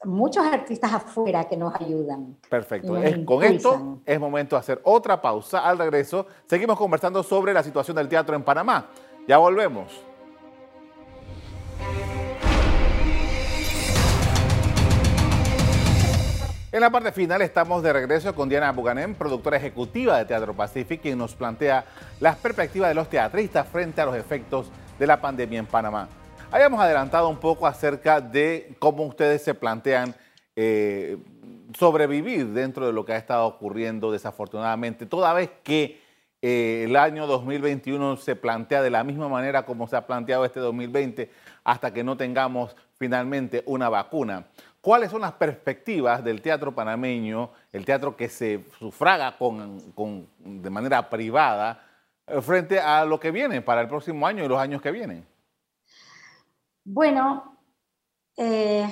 muchos 0.05 0.45
artistas 0.45 0.93
afuera 0.93 1.45
que 1.45 1.57
nos 1.57 1.75
ayudan. 1.75 2.37
Perfecto. 2.49 2.95
con 3.25 3.43
esto 3.43 4.01
es 4.05 4.21
momento 4.21 4.57
de 4.57 4.61
hacer 4.61 4.81
otra 4.85 5.21
pausa. 5.21 5.61
Al 5.61 5.79
regreso 5.79 6.27
seguimos 6.47 6.79
conversando 6.79 7.23
sobre 7.23 7.53
la 7.53 7.63
situación 7.63 7.97
del 7.97 8.09
teatro 8.09 8.35
en 8.37 8.43
Panamá. 8.43 8.87
Ya 9.27 9.39
volvemos. 9.39 10.05
En 16.73 16.81
la 16.81 16.91
parte 16.91 17.13
final 17.13 17.41
estamos 17.41 17.85
de 17.85 17.93
regreso 17.93 18.35
con 18.35 18.49
Diana 18.49 18.73
Buganem, 18.73 19.15
productora 19.15 19.59
ejecutiva 19.59 20.19
de 20.19 20.25
Teatro 20.25 20.55
Pacific, 20.55 21.01
quien 21.01 21.17
nos 21.17 21.33
plantea 21.37 21.85
las 22.19 22.35
perspectivas 22.37 22.89
de 22.89 22.97
los 22.97 23.09
teatristas 23.09 23.69
frente 23.69 24.01
a 24.01 24.07
los 24.07 24.17
efectos 24.17 24.73
de 24.99 25.07
la 25.07 25.21
pandemia 25.21 25.61
en 25.61 25.67
Panamá. 25.67 26.09
Habíamos 26.55 26.79
adelantado 26.79 27.29
un 27.29 27.39
poco 27.39 27.67
acerca 27.67 28.21
de 28.21 28.77
cómo 28.79 29.03
ustedes 29.03 29.43
se 29.43 29.55
plantean 29.55 30.15
eh, 30.55 31.19
sobrevivir 31.77 32.47
dentro 32.51 32.87
de 32.87 32.93
lo 32.93 33.05
que 33.05 33.13
ha 33.13 33.17
estado 33.17 33.45
ocurriendo 33.45 34.13
desafortunadamente, 34.13 35.05
toda 35.05 35.33
vez 35.33 35.51
que 35.65 36.01
eh, 36.41 36.85
el 36.87 36.95
año 36.95 37.27
2021 37.27 38.19
se 38.19 38.37
plantea 38.37 38.83
de 38.83 38.91
la 38.91 39.03
misma 39.03 39.29
manera 39.29 39.67
como 39.67 39.89
se 39.89 39.97
ha 39.97 40.07
planteado 40.07 40.45
este 40.45 40.61
2020 40.61 41.29
hasta 41.65 41.93
que 41.93 42.05
no 42.05 42.17
tengamos 42.17 42.77
finalmente 43.01 43.65
una 43.67 43.89
vacuna. 43.89 44.47
¿Cuáles 44.81 45.11
son 45.11 45.23
las 45.23 45.33
perspectivas 45.33 46.23
del 46.23 46.41
teatro 46.41 46.73
panameño, 46.73 47.51
el 47.73 47.85
teatro 47.85 48.17
que 48.17 48.29
se 48.29 48.65
sufraga 48.79 49.35
de 50.39 50.71
manera 50.71 51.11
privada, 51.11 51.85
eh, 52.29 52.41
frente 52.41 52.79
a 52.79 53.05
lo 53.05 53.19
que 53.19 53.33
viene 53.33 53.61
para 53.61 53.81
el 53.81 53.89
próximo 53.89 54.25
año 54.25 54.45
y 54.45 54.47
los 54.47 54.61
años 54.61 54.81
que 54.81 54.93
vienen? 54.93 55.34
Bueno, 56.87 57.57
eh, 58.37 58.87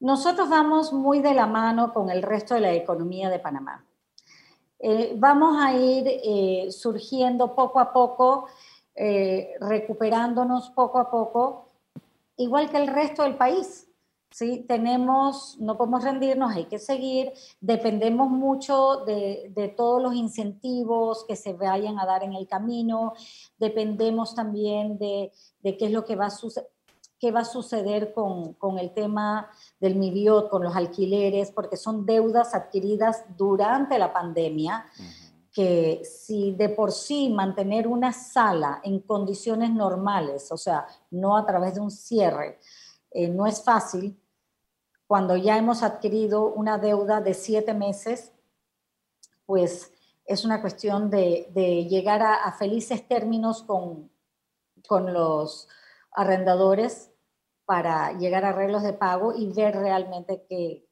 nosotros 0.00 0.50
vamos 0.50 0.92
muy 0.92 1.20
de 1.20 1.32
la 1.32 1.46
mano 1.46 1.94
con 1.94 2.10
el 2.10 2.22
resto 2.22 2.54
de 2.54 2.60
la 2.60 2.74
economía 2.74 3.30
de 3.30 3.38
Panamá. 3.38 3.82
Eh, 4.78 5.14
vamos 5.16 5.56
a 5.58 5.72
ir 5.72 6.04
eh, 6.06 6.70
surgiendo 6.70 7.54
poco 7.54 7.80
a 7.80 7.94
poco, 7.94 8.46
recuperándonos 8.94 10.68
poco 10.70 10.98
a 10.98 11.10
poco, 11.10 11.70
igual 12.36 12.68
que 12.68 12.76
el 12.76 12.88
resto 12.88 13.22
del 13.22 13.36
país. 13.36 13.87
¿Sí? 14.30 14.64
Tenemos, 14.68 15.56
no 15.58 15.76
podemos 15.76 16.04
rendirnos, 16.04 16.54
hay 16.54 16.66
que 16.66 16.78
seguir, 16.78 17.32
dependemos 17.60 18.30
mucho 18.30 19.04
de, 19.04 19.50
de, 19.54 19.68
todos 19.68 20.02
los 20.02 20.14
incentivos 20.14 21.24
que 21.26 21.36
se 21.36 21.52
vayan 21.52 21.98
a 21.98 22.06
dar 22.06 22.22
en 22.22 22.34
el 22.34 22.46
camino, 22.46 23.14
dependemos 23.58 24.34
también 24.34 24.98
de, 24.98 25.32
de 25.62 25.76
qué 25.76 25.86
es 25.86 25.92
lo 25.92 26.04
que 26.04 26.16
va 26.16 26.26
a 26.26 26.30
suceder 26.30 26.68
qué 27.20 27.32
va 27.32 27.40
a 27.40 27.44
suceder 27.44 28.12
con, 28.12 28.52
con, 28.54 28.78
el 28.78 28.92
tema 28.92 29.50
del 29.80 29.96
MIBIOT, 29.96 30.48
con 30.50 30.62
los 30.62 30.76
alquileres, 30.76 31.50
porque 31.50 31.76
son 31.76 32.06
deudas 32.06 32.54
adquiridas 32.54 33.24
durante 33.36 33.98
la 33.98 34.12
pandemia, 34.12 34.86
que 35.52 36.02
si 36.04 36.52
de 36.52 36.68
por 36.68 36.92
sí 36.92 37.30
mantener 37.30 37.88
una 37.88 38.12
sala 38.12 38.80
en 38.84 39.00
condiciones 39.00 39.72
normales, 39.72 40.52
o 40.52 40.56
sea, 40.56 40.86
no 41.10 41.36
a 41.36 41.44
través 41.44 41.74
de 41.74 41.80
un 41.80 41.90
cierre, 41.90 42.60
eh, 43.10 43.28
no 43.28 43.46
es 43.46 43.62
fácil, 43.62 44.20
cuando 45.06 45.36
ya 45.36 45.56
hemos 45.56 45.82
adquirido 45.82 46.52
una 46.52 46.78
deuda 46.78 47.20
de 47.20 47.34
siete 47.34 47.72
meses, 47.72 48.32
pues 49.46 49.92
es 50.26 50.44
una 50.44 50.60
cuestión 50.60 51.08
de, 51.08 51.50
llegar 51.88 52.22
a, 52.22 52.52
felices 52.52 53.08
términos 53.08 53.62
con, 53.62 54.10
con 54.86 55.14
los 55.14 55.68
arrendadores 56.12 57.10
para 57.64 58.12
llegar 58.18 58.44
a 58.44 58.50
arreglos 58.50 58.82
de 58.82 58.92
pago 58.92 59.34
y 59.34 59.50
ver 59.50 59.76
realmente 59.76 60.44
qué, 60.46 60.86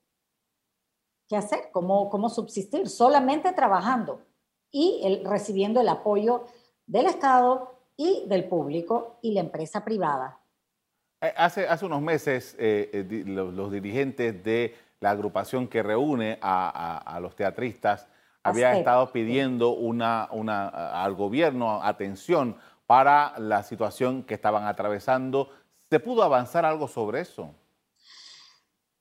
qué 1.28 1.36
hacer, 1.36 1.70
cómo, 1.72 2.08
cómo 2.08 2.30
subsistir, 2.30 2.88
solamente 2.88 3.52
trabajando 3.52 4.22
y 4.70 5.22
recibiendo 5.24 5.80
el 5.80 5.88
apoyo 5.88 6.44
del 6.86 7.06
Estado 7.06 7.78
y 7.96 8.24
del 8.26 8.48
público 8.48 9.18
y 9.22 9.32
la 9.32 9.40
empresa 9.40 9.84
privada. 9.84 10.40
Eh, 11.26 11.34
hace, 11.36 11.66
hace 11.66 11.84
unos 11.84 12.02
meses 12.02 12.54
eh, 12.58 12.90
eh, 12.92 13.24
los, 13.26 13.72
dirigentes 13.72 14.44
de 14.44 14.76
la 15.00 15.10
agrupación 15.10 15.66
que 15.66 15.82
reúne 15.82 16.38
a, 16.40 16.98
a, 16.98 17.20
los 17.20 17.34
teatristas 17.34 18.06
habían 18.42 18.76
estado 18.76 19.10
pidiendo 19.10 19.70
una, 19.70 20.28
una, 20.30 20.68
al 21.02 21.14
gobierno 21.14 21.82
atención 21.82 22.56
para 22.86 23.34
la 23.38 23.64
situación 23.64 24.22
que 24.22 24.34
estaban 24.34 24.66
atravesando. 24.66 25.50
¿Se 25.90 25.98
pudo 25.98 26.22
avanzar 26.22 26.64
algo 26.64 26.86
sobre 26.86 27.20
eso? 27.20 27.50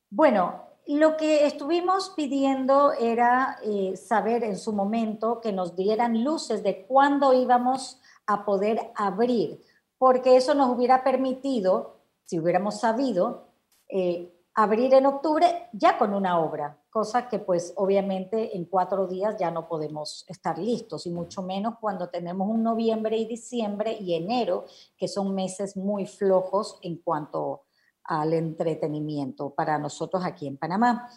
Bueno, 0.10 0.64
lo 0.88 1.16
que 1.18 1.46
estuvimos 1.46 2.14
pidiendo 2.16 2.94
era 2.94 3.60
eh, 3.64 3.96
saber 3.98 4.44
en 4.44 4.58
su 4.58 4.74
momento 4.74 5.42
que 5.42 5.52
nos 5.52 5.76
dieran 5.76 6.24
luces 6.24 6.64
de 6.64 6.86
cuándo 6.88 7.34
íbamos 7.34 8.02
a 8.26 8.46
poder 8.46 8.92
abrir, 8.96 9.62
porque 10.00 10.38
eso 10.38 10.56
nos 10.56 10.70
hubiera 10.70 11.04
permitido, 11.04 11.95
si 12.26 12.40
hubiéramos 12.40 12.80
sabido, 12.80 13.48
eh, 13.88 14.32
abrir 14.56 14.94
en 14.94 15.06
octubre 15.06 15.70
ya 15.74 15.98
con 15.98 16.14
una 16.14 16.40
obra, 16.40 16.78
cosa 16.90 17.28
que 17.28 17.40
pues 17.40 17.74
obviamente 17.76 18.56
en 18.56 18.66
cuatro 18.66 19.06
días 19.06 19.36
ya 19.38 19.52
no 19.52 19.68
podemos 19.68 20.24
estar 20.30 20.58
listos 20.58 21.06
y 21.06 21.10
mucho 21.10 21.44
menos 21.44 21.76
cuando 21.80 22.08
tenemos 22.08 22.48
un 22.48 22.64
noviembre 22.64 23.18
y 23.18 23.26
diciembre 23.26 23.98
y 24.00 24.16
enero, 24.16 24.66
que 24.98 25.10
son 25.10 25.36
meses 25.36 25.76
muy 25.76 26.06
flojos 26.06 26.80
en 26.82 26.98
cuanto 26.98 27.64
al 28.06 28.34
entretenimiento 28.34 29.50
para 29.50 29.78
nosotros 29.78 30.24
aquí 30.24 30.48
en 30.48 30.58
Panamá. 30.58 31.10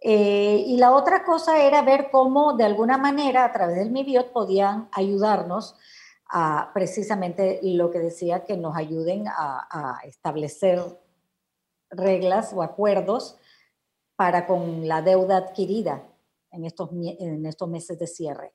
Eh, 0.00 0.64
y 0.66 0.78
la 0.78 0.92
otra 0.92 1.24
cosa 1.24 1.62
era 1.62 1.82
ver 1.82 2.08
cómo 2.10 2.54
de 2.54 2.64
alguna 2.64 2.98
manera 2.98 3.44
a 3.44 3.52
través 3.52 3.76
del 3.76 3.92
MIBIOT 3.92 4.32
podían 4.32 4.88
ayudarnos 4.90 5.76
precisamente 6.72 7.60
lo 7.62 7.90
que 7.90 7.98
decía, 7.98 8.44
que 8.44 8.56
nos 8.56 8.76
ayuden 8.76 9.24
a, 9.28 10.00
establecer 10.04 10.80
reglas 11.90 12.52
o 12.54 12.62
acuerdos 12.62 13.36
para 14.16 14.46
con 14.46 14.88
la 14.88 15.02
deuda 15.02 15.36
adquirida 15.36 16.02
en 16.50 16.64
estos, 16.64 16.90
en 16.92 17.44
estos 17.44 17.68
meses 17.68 17.98
de 17.98 18.06
cierre. 18.06 18.52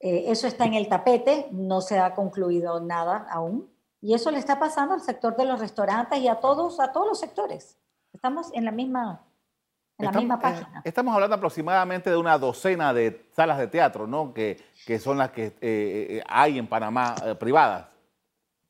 Eh, 0.00 0.24
eso 0.28 0.46
está 0.46 0.64
en 0.64 0.74
el 0.74 0.88
tapete, 0.88 1.48
no 1.50 1.80
se 1.80 1.98
ha 1.98 2.14
concluido 2.14 2.80
nada 2.80 3.26
aún. 3.30 3.70
Y 4.00 4.14
eso 4.14 4.30
le 4.30 4.38
está 4.38 4.58
pasando 4.58 4.94
al 4.94 5.02
sector 5.02 5.36
de 5.36 5.44
los 5.44 5.60
restaurantes 5.60 6.18
y 6.20 6.28
a 6.28 6.36
todos, 6.40 6.80
a 6.80 6.90
todos 6.90 7.06
los 7.06 7.20
sectores. 7.20 7.76
Estamos 8.12 8.50
en 8.54 8.64
la 8.64 8.70
misma, 8.70 9.26
en 10.00 10.12
la 10.12 10.12
misma 10.12 10.38
página. 10.38 10.82
estamos 10.84 11.14
hablando 11.14 11.36
aproximadamente 11.36 12.10
de 12.10 12.16
una 12.16 12.38
docena 12.38 12.92
de 12.92 13.26
salas 13.34 13.58
de 13.58 13.66
teatro, 13.66 14.06
¿no? 14.06 14.32
Que, 14.34 14.60
que 14.86 14.98
son 14.98 15.18
las 15.18 15.30
que 15.30 15.46
eh, 15.46 15.52
eh, 15.60 16.22
hay 16.26 16.58
en 16.58 16.66
Panamá 16.66 17.14
eh, 17.24 17.34
privadas. 17.34 17.86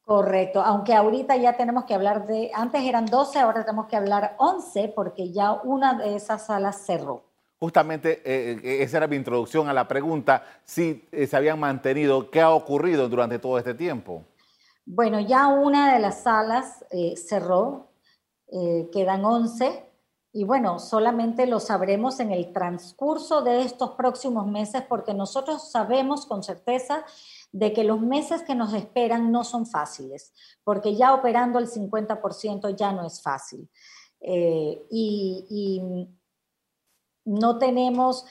Correcto, 0.05 0.61
aunque 0.61 0.95
ahorita 0.95 1.37
ya 1.37 1.57
tenemos 1.57 1.85
que 1.85 1.95
hablar 1.95 2.27
de, 2.27 2.51
antes 2.53 2.83
eran 2.83 3.07
12, 3.07 3.39
ahora 3.39 3.65
tenemos 3.65 3.87
que 3.87 3.97
hablar 3.97 4.35
11 4.39 4.93
porque 4.95 5.31
ya 5.33 5.53
una 5.53 5.95
de 5.95 6.17
esas 6.17 6.47
salas 6.47 6.85
cerró. 6.85 7.25
Justamente 7.61 8.23
esa 8.83 8.97
era 8.97 9.07
mi 9.07 9.17
introducción 9.17 9.69
a 9.69 9.75
la 9.75 9.87
pregunta, 9.87 10.43
si 10.65 11.07
se 11.13 11.37
habían 11.37 11.61
mantenido, 11.61 12.31
¿qué 12.31 12.41
ha 12.41 12.51
ocurrido 12.51 13.09
durante 13.09 13.39
todo 13.39 13.59
este 13.59 13.75
tiempo? 13.75 14.25
Bueno, 14.93 15.21
ya 15.21 15.47
una 15.47 15.93
de 15.95 16.01
las 16.01 16.23
salas 16.25 16.85
eh, 16.91 17.15
cerró, 17.17 17.93
eh, 18.49 18.89
quedan 18.93 19.25
11 19.25 19.85
y 20.33 20.45
bueno, 20.45 20.79
solamente 20.79 21.47
lo 21.47 21.59
sabremos 21.59 22.21
en 22.21 22.31
el 22.31 22.53
transcurso 22.53 23.43
de 23.43 23.63
estos 23.63 23.91
próximos 23.93 24.47
meses 24.47 24.83
porque 24.89 25.13
nosotros 25.13 25.71
sabemos 25.71 26.25
con 26.25 26.45
certeza 26.45 27.05
de 27.51 27.73
que 27.73 27.83
los 27.83 28.01
meses 28.01 28.43
que 28.43 28.55
nos 28.55 28.73
esperan 28.75 29.33
no 29.33 29.43
son 29.43 29.67
fáciles, 29.67 30.33
porque 30.63 30.95
ya 30.95 31.15
operando 31.15 31.59
el 31.59 31.69
50% 31.69 32.77
ya 32.77 32.93
no 32.93 33.05
es 33.05 33.21
fácil. 33.21 33.69
Eh, 34.21 34.87
y, 34.91 35.47
y, 35.51 36.09
no 37.25 37.59
tenemos, 37.59 38.25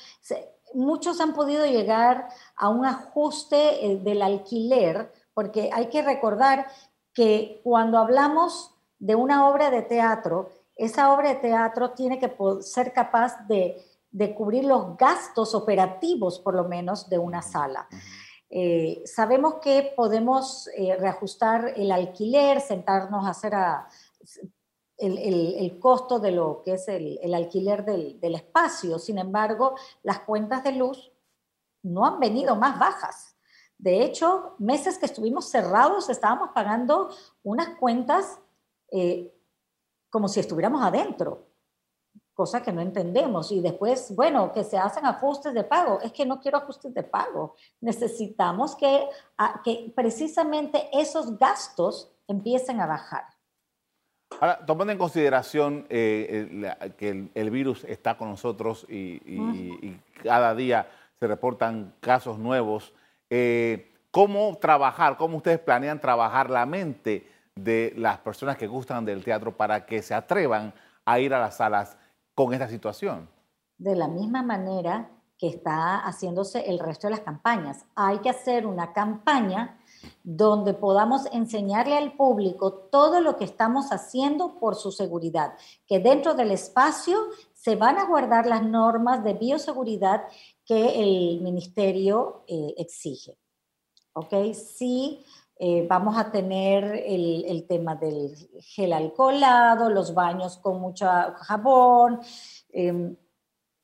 muchos 0.73 1.21
han 1.21 1.33
podido 1.33 1.65
llegar 1.65 2.27
a 2.55 2.69
un 2.69 2.85
ajuste 2.85 3.99
del 4.03 4.21
alquiler 4.21 5.13
porque 5.33 5.69
hay 5.71 5.87
que 5.87 6.01
recordar 6.01 6.67
que 7.13 7.61
cuando 7.63 7.97
hablamos 7.97 8.73
de 8.97 9.15
una 9.15 9.47
obra 9.47 9.69
de 9.69 9.83
teatro, 9.83 10.49
esa 10.79 11.13
obra 11.13 11.29
de 11.29 11.35
teatro 11.35 11.91
tiene 11.91 12.17
que 12.17 12.33
ser 12.61 12.93
capaz 12.93 13.45
de, 13.47 13.85
cubrir 14.35 14.63
los 14.63 14.97
gastos 14.97 15.53
operativos, 15.53 16.39
por 16.39 16.55
lo 16.55 16.63
menos, 16.63 17.09
de 17.09 17.19
una 17.19 17.41
sala. 17.41 17.87
Eh, 18.49 19.03
sabemos 19.05 19.55
que 19.55 19.93
podemos 19.95 20.67
eh, 20.75 20.95
reajustar 20.95 21.73
el 21.75 21.91
alquiler, 21.91 22.61
sentarnos 22.61 23.25
a 23.25 23.31
hacer 23.31 23.53
el, 24.97 25.77
costo 25.79 26.17
de 26.17 26.31
lo 26.31 26.61
que 26.63 26.73
es 26.73 26.87
el, 26.87 27.33
alquiler 27.33 27.83
del, 27.83 28.19
del, 28.19 28.35
espacio. 28.35 28.99
Sin 28.99 29.17
embargo, 29.19 29.75
las 30.01 30.21
cuentas 30.21 30.63
de 30.63 30.71
luz 30.71 31.11
no 31.83 32.05
han 32.05 32.21
venido 32.21 32.55
más 32.55 32.79
bajas. 32.79 33.35
De 33.77 34.01
hecho, 34.03 34.55
meses 34.59 34.97
que 34.97 35.05
estuvimos 35.05 35.49
cerrados, 35.49 36.09
estábamos 36.09 36.51
pagando 36.53 37.09
unas 37.43 37.77
cuentas 37.77 38.39
eh, 38.91 39.33
como 40.09 40.27
si 40.27 40.39
estuviéramos 40.39 40.81
adentro, 40.81 41.47
cosa 42.33 42.61
que 42.61 42.71
no 42.71 42.81
entendemos. 42.81 43.51
Y 43.51 43.61
después, 43.61 44.15
bueno, 44.15 44.51
que 44.51 44.63
se 44.63 44.77
hacen 44.77 45.05
ajustes 45.05 45.53
de 45.53 45.63
pago. 45.63 45.99
Es 46.01 46.11
que 46.11 46.25
no 46.25 46.39
quiero 46.39 46.57
ajustes 46.57 46.93
de 46.93 47.03
pago. 47.03 47.55
Necesitamos 47.81 48.75
que, 48.75 49.07
que 49.63 49.91
precisamente 49.95 50.89
esos 50.93 51.37
gastos 51.37 52.11
empiecen 52.27 52.79
a 52.81 52.87
bajar. 52.87 53.25
Ahora, 54.39 54.65
tomando 54.65 54.93
en 54.93 54.99
consideración 54.99 55.87
eh, 55.89 56.71
que 56.97 57.29
el, 57.33 57.49
virus 57.49 57.83
está 57.85 58.15
con 58.15 58.29
nosotros 58.29 58.85
y 58.87 59.97
cada 60.23 60.53
día 60.53 60.87
se 61.19 61.27
reportan 61.27 61.93
casos 61.99 62.39
nuevos, 62.39 62.93
eh, 63.29 63.91
cómo 64.09 64.57
trabajar, 64.59 65.17
cómo 65.17 65.37
ustedes 65.37 65.59
planean 65.59 65.99
trabajar 65.99 66.49
la 66.49 66.65
mente 66.65 67.29
de 67.63 67.93
las 67.97 68.19
personas 68.19 68.57
que 68.57 68.67
gustan 68.67 69.05
del 69.05 69.23
teatro 69.23 69.55
para 69.55 69.85
que 69.85 70.01
se 70.01 70.13
atrevan 70.13 70.73
a 71.05 71.19
ir 71.19 71.33
a 71.33 71.39
las 71.39 71.57
salas 71.57 71.97
con 72.35 72.53
esta 72.53 72.67
situación. 72.67 73.29
De 73.77 73.95
la 73.95 74.07
misma 74.07 74.43
manera 74.43 75.09
que 75.39 75.47
está 75.47 75.99
haciéndose 75.99 76.69
el 76.69 76.79
resto 76.79 77.07
de 77.07 77.11
las 77.11 77.21
campañas. 77.21 77.85
Hay 77.95 78.19
que 78.19 78.29
hacer 78.29 78.67
una 78.67 78.91
campaña 78.91 79.79
donde 80.21 80.73
podamos 80.73 81.27
enseñarle 81.31 81.97
al 81.97 82.11
público 82.11 82.73
todo 82.73 83.21
lo 83.21 83.37
que 83.37 83.45
estamos 83.45 83.91
haciendo 83.91 84.59
por 84.59 84.75
su 84.75 84.91
seguridad, 84.91 85.53
que 85.87 85.99
dentro 85.99 86.33
del 86.33 86.51
espacio 86.51 87.17
se 87.53 87.77
van 87.77 87.97
a 87.97 88.05
guardar 88.05 88.47
las 88.47 88.63
normas 88.63 89.23
de 89.23 89.33
bioseguridad 89.33 90.23
que 90.65 91.01
el 91.01 91.41
ministerio 91.41 92.43
eh, 92.47 92.73
exige. 92.77 93.37
¿Ok? 94.13 94.53
Sí, 94.53 95.23
eh, 95.61 95.85
vamos 95.89 96.17
a 96.17 96.31
tener 96.31 97.03
el, 97.05 97.65
tema 97.67 97.93
del 97.95 98.33
gel 98.61 98.93
alcoholado, 98.93 99.89
los 99.89 100.13
baños 100.13 100.57
con 100.57 100.79
mucho 100.79 101.05
jabón, 101.35 102.21
em, 102.71 103.17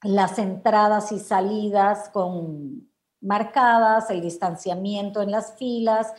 las 0.04 0.40
entradas 0.40 1.12
y 1.12 1.20
salidas 1.20 2.08
con 2.12 2.90
marcadas, 3.20 4.10
el 4.10 4.22
distanciamiento 4.22 5.22
en 5.22 5.32
las 5.32 5.58
filas, 5.58 6.14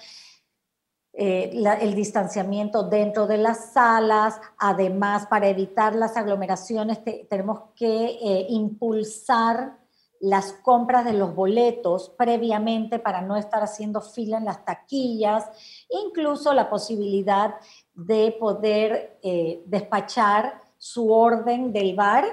eh, 1.15 1.51
el 1.81 1.95
distanciamiento 1.95 2.83
dentro 2.83 3.27
de 3.27 3.39
las 3.39 3.73
salas. 3.73 4.39
Además, 4.59 5.27
para 5.27 5.49
evitar 5.49 5.95
las 5.95 6.19
aglomeraciones, 6.19 7.01
tenemos 7.31 7.71
que 7.75 8.47
impulsar 8.51 9.86
las 10.27 10.53
compras 10.55 11.05
de 11.05 11.13
los 11.13 11.37
boletos 11.37 12.13
previamente 12.19 12.99
para 12.99 13.23
no 13.23 13.37
estar 13.37 13.63
haciendo 13.63 14.01
fila 14.01 14.39
en 14.39 14.45
las 14.45 14.65
taquillas, 14.65 15.49
incluso 15.89 16.53
la 16.53 16.69
posibilidad 16.69 17.55
de 17.95 18.37
poder 18.39 19.21
eh, 19.23 19.63
despachar 19.67 20.61
su 20.79 21.13
orden 21.13 21.73
del 21.73 21.95
bar 21.95 22.25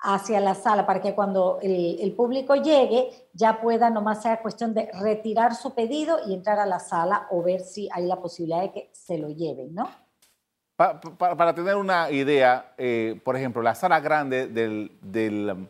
hacia 0.00 0.38
la 0.38 0.54
sala 0.54 0.84
para 0.84 1.00
que 1.00 1.14
cuando 1.14 1.58
el, 1.62 2.12
público 2.12 2.54
llegue 2.56 3.08
ya 3.32 3.58
pueda, 3.58 3.88
nomás 3.88 4.22
sea 4.22 4.42
cuestión 4.42 4.74
de 4.74 4.90
retirar 5.00 5.54
su 5.54 5.74
pedido 5.74 6.18
y 6.26 6.34
entrar 6.34 6.58
a 6.58 6.66
la 6.66 6.78
sala 6.78 7.26
o 7.30 7.42
ver 7.42 7.62
si 7.62 7.88
hay 7.90 8.04
la 8.04 8.20
posibilidad 8.20 8.60
de 8.60 8.72
que 8.72 8.90
se 8.92 9.16
lo 9.16 9.30
lleven, 9.30 9.74
¿no? 9.74 9.88
para 10.76 11.54
tener 11.54 11.74
una 11.74 12.08
idea, 12.10 12.74
eh, 12.76 13.18
por 13.24 13.34
ejemplo, 13.34 13.62
la 13.62 13.74
sala 13.74 13.98
grande 13.98 14.46
del 14.46 14.92
del 15.00 15.68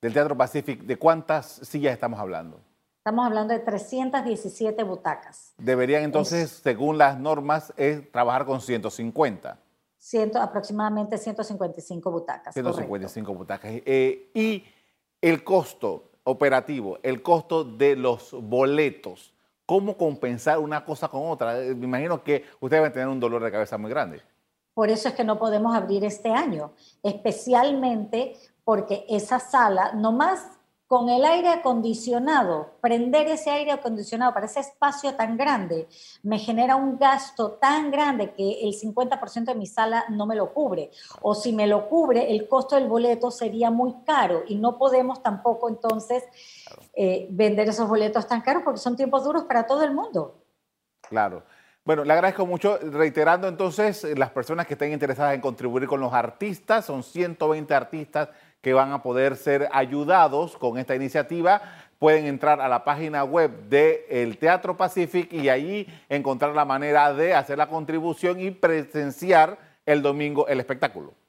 Teatro 0.00 0.34
Pacific, 0.34 0.80
¿de 0.82 0.96
cuántas 0.96 1.46
sillas 1.46 1.92
estamos 1.92 2.18
hablando? 2.18 2.58
Estamos 2.96 3.26
hablando 3.26 3.52
de 3.52 3.60
317 3.60 4.82
butacas. 4.82 5.52
Deberían 5.58 6.04
entonces, 6.04 6.50
según 6.62 6.96
las 6.96 7.18
normas, 7.18 7.72
es 7.76 8.10
trabajar 8.10 8.46
con 8.46 8.62
150. 8.62 9.58
Ciento, 9.98 10.40
aproximadamente 10.40 11.18
155 11.18 12.10
butacas. 12.10 12.54
155 12.54 13.34
butacas. 13.34 13.70
Eh, 13.84 14.30
y 14.32 14.64
el 15.20 15.44
costo 15.44 16.12
operativo, 16.24 16.98
el 17.02 17.22
costo 17.22 17.64
de 17.64 17.96
los 17.96 18.32
boletos, 18.32 19.34
¿cómo 19.66 19.98
compensar 19.98 20.58
una 20.58 20.84
cosa 20.84 21.08
con 21.08 21.28
otra? 21.28 21.62
Eh, 21.62 21.74
me 21.74 21.84
imagino 21.84 22.24
que 22.24 22.46
ustedes 22.60 22.82
van 22.82 22.90
a 22.90 22.94
tener 22.94 23.08
un 23.08 23.20
dolor 23.20 23.44
de 23.44 23.52
cabeza 23.52 23.76
muy 23.76 23.90
grande. 23.90 24.22
Por 24.72 24.88
eso 24.88 25.08
es 25.08 25.14
que 25.14 25.24
no 25.24 25.38
podemos 25.38 25.76
abrir 25.76 26.04
este 26.04 26.30
año, 26.30 26.72
especialmente 27.02 28.34
porque 28.64 29.04
esa 29.08 29.38
sala, 29.38 29.92
nomás 29.92 30.46
con 30.90 31.08
el 31.08 31.24
aire 31.24 31.50
acondicionado, 31.50 32.72
prender 32.80 33.28
ese 33.28 33.48
aire 33.48 33.70
acondicionado 33.70 34.34
para 34.34 34.46
ese 34.46 34.58
espacio 34.58 35.14
tan 35.14 35.36
grande, 35.36 35.86
me 36.24 36.36
genera 36.36 36.74
un 36.74 36.98
gasto 36.98 37.52
tan 37.52 37.92
grande 37.92 38.32
que 38.32 38.62
el 38.62 38.74
50% 38.74 39.44
de 39.44 39.54
mi 39.54 39.68
sala 39.68 40.06
no 40.08 40.26
me 40.26 40.34
lo 40.34 40.52
cubre. 40.52 40.90
O 41.22 41.36
si 41.36 41.52
me 41.52 41.68
lo 41.68 41.88
cubre, 41.88 42.32
el 42.32 42.48
costo 42.48 42.74
del 42.74 42.88
boleto 42.88 43.30
sería 43.30 43.70
muy 43.70 44.02
caro 44.04 44.42
y 44.48 44.56
no 44.56 44.78
podemos 44.78 45.22
tampoco 45.22 45.68
entonces 45.68 46.24
eh, 46.94 47.28
vender 47.30 47.68
esos 47.68 47.88
boletos 47.88 48.26
tan 48.26 48.40
caros 48.40 48.64
porque 48.64 48.80
son 48.80 48.96
tiempos 48.96 49.22
duros 49.22 49.44
para 49.44 49.68
todo 49.68 49.84
el 49.84 49.94
mundo. 49.94 50.42
Claro. 51.02 51.44
Bueno, 51.84 52.04
le 52.04 52.12
agradezco 52.12 52.46
mucho. 52.46 52.78
Reiterando 52.78 53.48
entonces, 53.48 54.04
las 54.18 54.30
personas 54.30 54.66
que 54.66 54.74
estén 54.74 54.92
interesadas 54.92 55.34
en 55.34 55.40
contribuir 55.40 55.86
con 55.86 56.00
los 56.00 56.12
artistas, 56.12 56.84
son 56.84 57.02
120 57.02 57.74
artistas 57.74 58.28
que 58.60 58.74
van 58.74 58.92
a 58.92 59.02
poder 59.02 59.36
ser 59.36 59.68
ayudados 59.72 60.56
con 60.56 60.78
esta 60.78 60.94
iniciativa. 60.94 61.62
Pueden 61.98 62.26
entrar 62.26 62.60
a 62.60 62.68
la 62.68 62.84
página 62.84 63.24
web 63.24 63.68
del 63.68 64.38
Teatro 64.38 64.76
Pacific 64.76 65.32
y 65.32 65.48
allí 65.48 65.86
encontrar 66.08 66.54
la 66.54 66.64
manera 66.64 67.12
de 67.12 67.34
hacer 67.34 67.58
la 67.58 67.68
contribución 67.68 68.40
y 68.40 68.50
presenciar 68.50 69.58
el 69.86 70.02
domingo 70.02 70.48
el 70.48 70.60
espectáculo. 70.60 71.19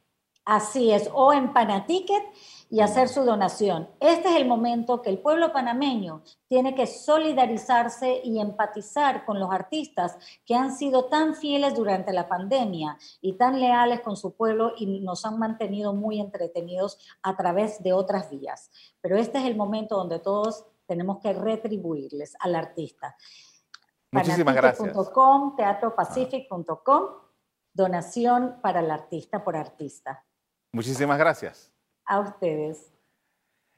Así 0.52 0.92
es, 0.92 1.10
o 1.14 1.32
en 1.32 1.54
Panaticket 1.54 2.22
y 2.70 2.82
hacer 2.82 3.08
su 3.08 3.24
donación. 3.24 3.88
Este 4.02 4.28
es 4.28 4.36
el 4.36 4.46
momento 4.46 5.02
que 5.02 5.10
el 5.10 5.18
pueblo 5.18 5.54
panameño 5.54 6.24
tiene 6.50 6.76
que 6.76 6.88
solidarizarse 6.88 8.20
y 8.22 8.38
empatizar 8.38 9.24
con 9.24 9.40
los 9.40 9.50
artistas 9.50 10.18
que 10.46 10.54
han 10.54 10.76
sido 10.76 11.06
tan 11.06 11.36
fieles 11.36 11.74
durante 11.74 12.12
la 12.12 12.28
pandemia 12.28 12.98
y 13.22 13.38
tan 13.38 13.62
leales 13.62 14.02
con 14.02 14.18
su 14.18 14.36
pueblo 14.36 14.74
y 14.76 15.00
nos 15.00 15.24
han 15.24 15.40
mantenido 15.40 15.94
muy 15.94 16.20
entretenidos 16.20 16.98
a 17.24 17.38
través 17.38 17.82
de 17.82 17.94
otras 17.94 18.30
vías. 18.30 18.72
Pero 19.00 19.16
este 19.16 19.38
es 19.38 19.46
el 19.46 19.56
momento 19.56 19.96
donde 19.96 20.20
todos 20.20 20.66
tenemos 20.86 21.20
que 21.20 21.32
retribuirles 21.32 22.36
al 22.42 22.56
artista. 22.56 23.16
Muchísimas 24.12 24.54
gracias. 24.54 24.94
teatropacific.com, 25.56 27.04
donación 27.72 28.58
para 28.62 28.82
el 28.82 28.92
artista 28.92 29.46
por 29.46 29.56
artista. 29.56 30.26
Muchísimas 30.74 31.18
gracias. 31.18 31.70
A 32.06 32.20
ustedes. 32.20 32.92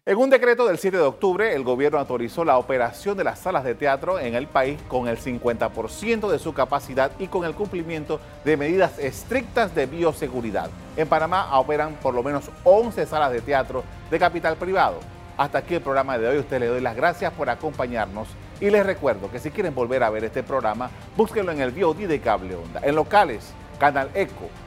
En 0.06 0.18
un 0.18 0.30
decreto 0.30 0.68
del 0.68 0.78
7 0.78 0.98
de 0.98 1.04
octubre, 1.04 1.56
el 1.56 1.64
gobierno 1.64 1.98
autorizó 1.98 2.44
la 2.44 2.58
operación 2.58 3.18
de 3.18 3.24
las 3.24 3.40
salas 3.40 3.64
de 3.64 3.74
teatro 3.74 4.20
en 4.20 4.36
el 4.36 4.48
país 4.48 4.80
con 4.90 5.08
el 5.08 5.18
50% 5.18 6.30
de 6.30 6.40
su 6.40 6.54
capacidad 6.54 7.12
y 7.20 7.28
con 7.28 7.46
el 7.46 7.56
cumplimiento 7.56 8.20
de 8.44 8.58
medidas 8.58 9.00
estrictas 9.00 9.74
de 9.74 9.86
bioseguridad. 9.86 10.70
En 10.98 11.08
Panamá 11.08 11.58
operan 11.58 11.96
por 11.96 12.14
lo 12.14 12.22
menos 12.22 12.52
11 12.66 13.06
salas 13.06 13.32
de 13.32 13.42
teatro 13.42 13.84
de 14.12 14.20
capital 14.20 14.58
privado. 14.58 15.00
Hasta 15.38 15.60
aquí 15.60 15.74
el 15.74 15.82
programa 15.82 16.18
de 16.18 16.28
hoy. 16.28 16.38
Usted 16.38 16.60
le 16.60 16.68
doy 16.68 16.82
las 16.82 16.96
gracias 16.96 17.32
por 17.34 17.50
acompañarnos 17.50 18.28
y 18.60 18.70
les 18.70 18.86
recuerdo 18.86 19.32
que 19.32 19.40
si 19.40 19.52
quieren 19.52 19.74
volver 19.74 20.04
a 20.04 20.10
ver 20.10 20.26
este 20.26 20.44
programa, 20.44 20.92
búsquenlo 21.16 21.54
en 21.54 21.62
el 21.62 21.72
VOD 21.72 22.08
de 22.08 22.20
Cable 22.20 22.56
Onda, 22.56 22.82
en 22.84 22.94
locales, 22.94 23.52
Canal 23.80 24.12
Eco. 24.14 24.50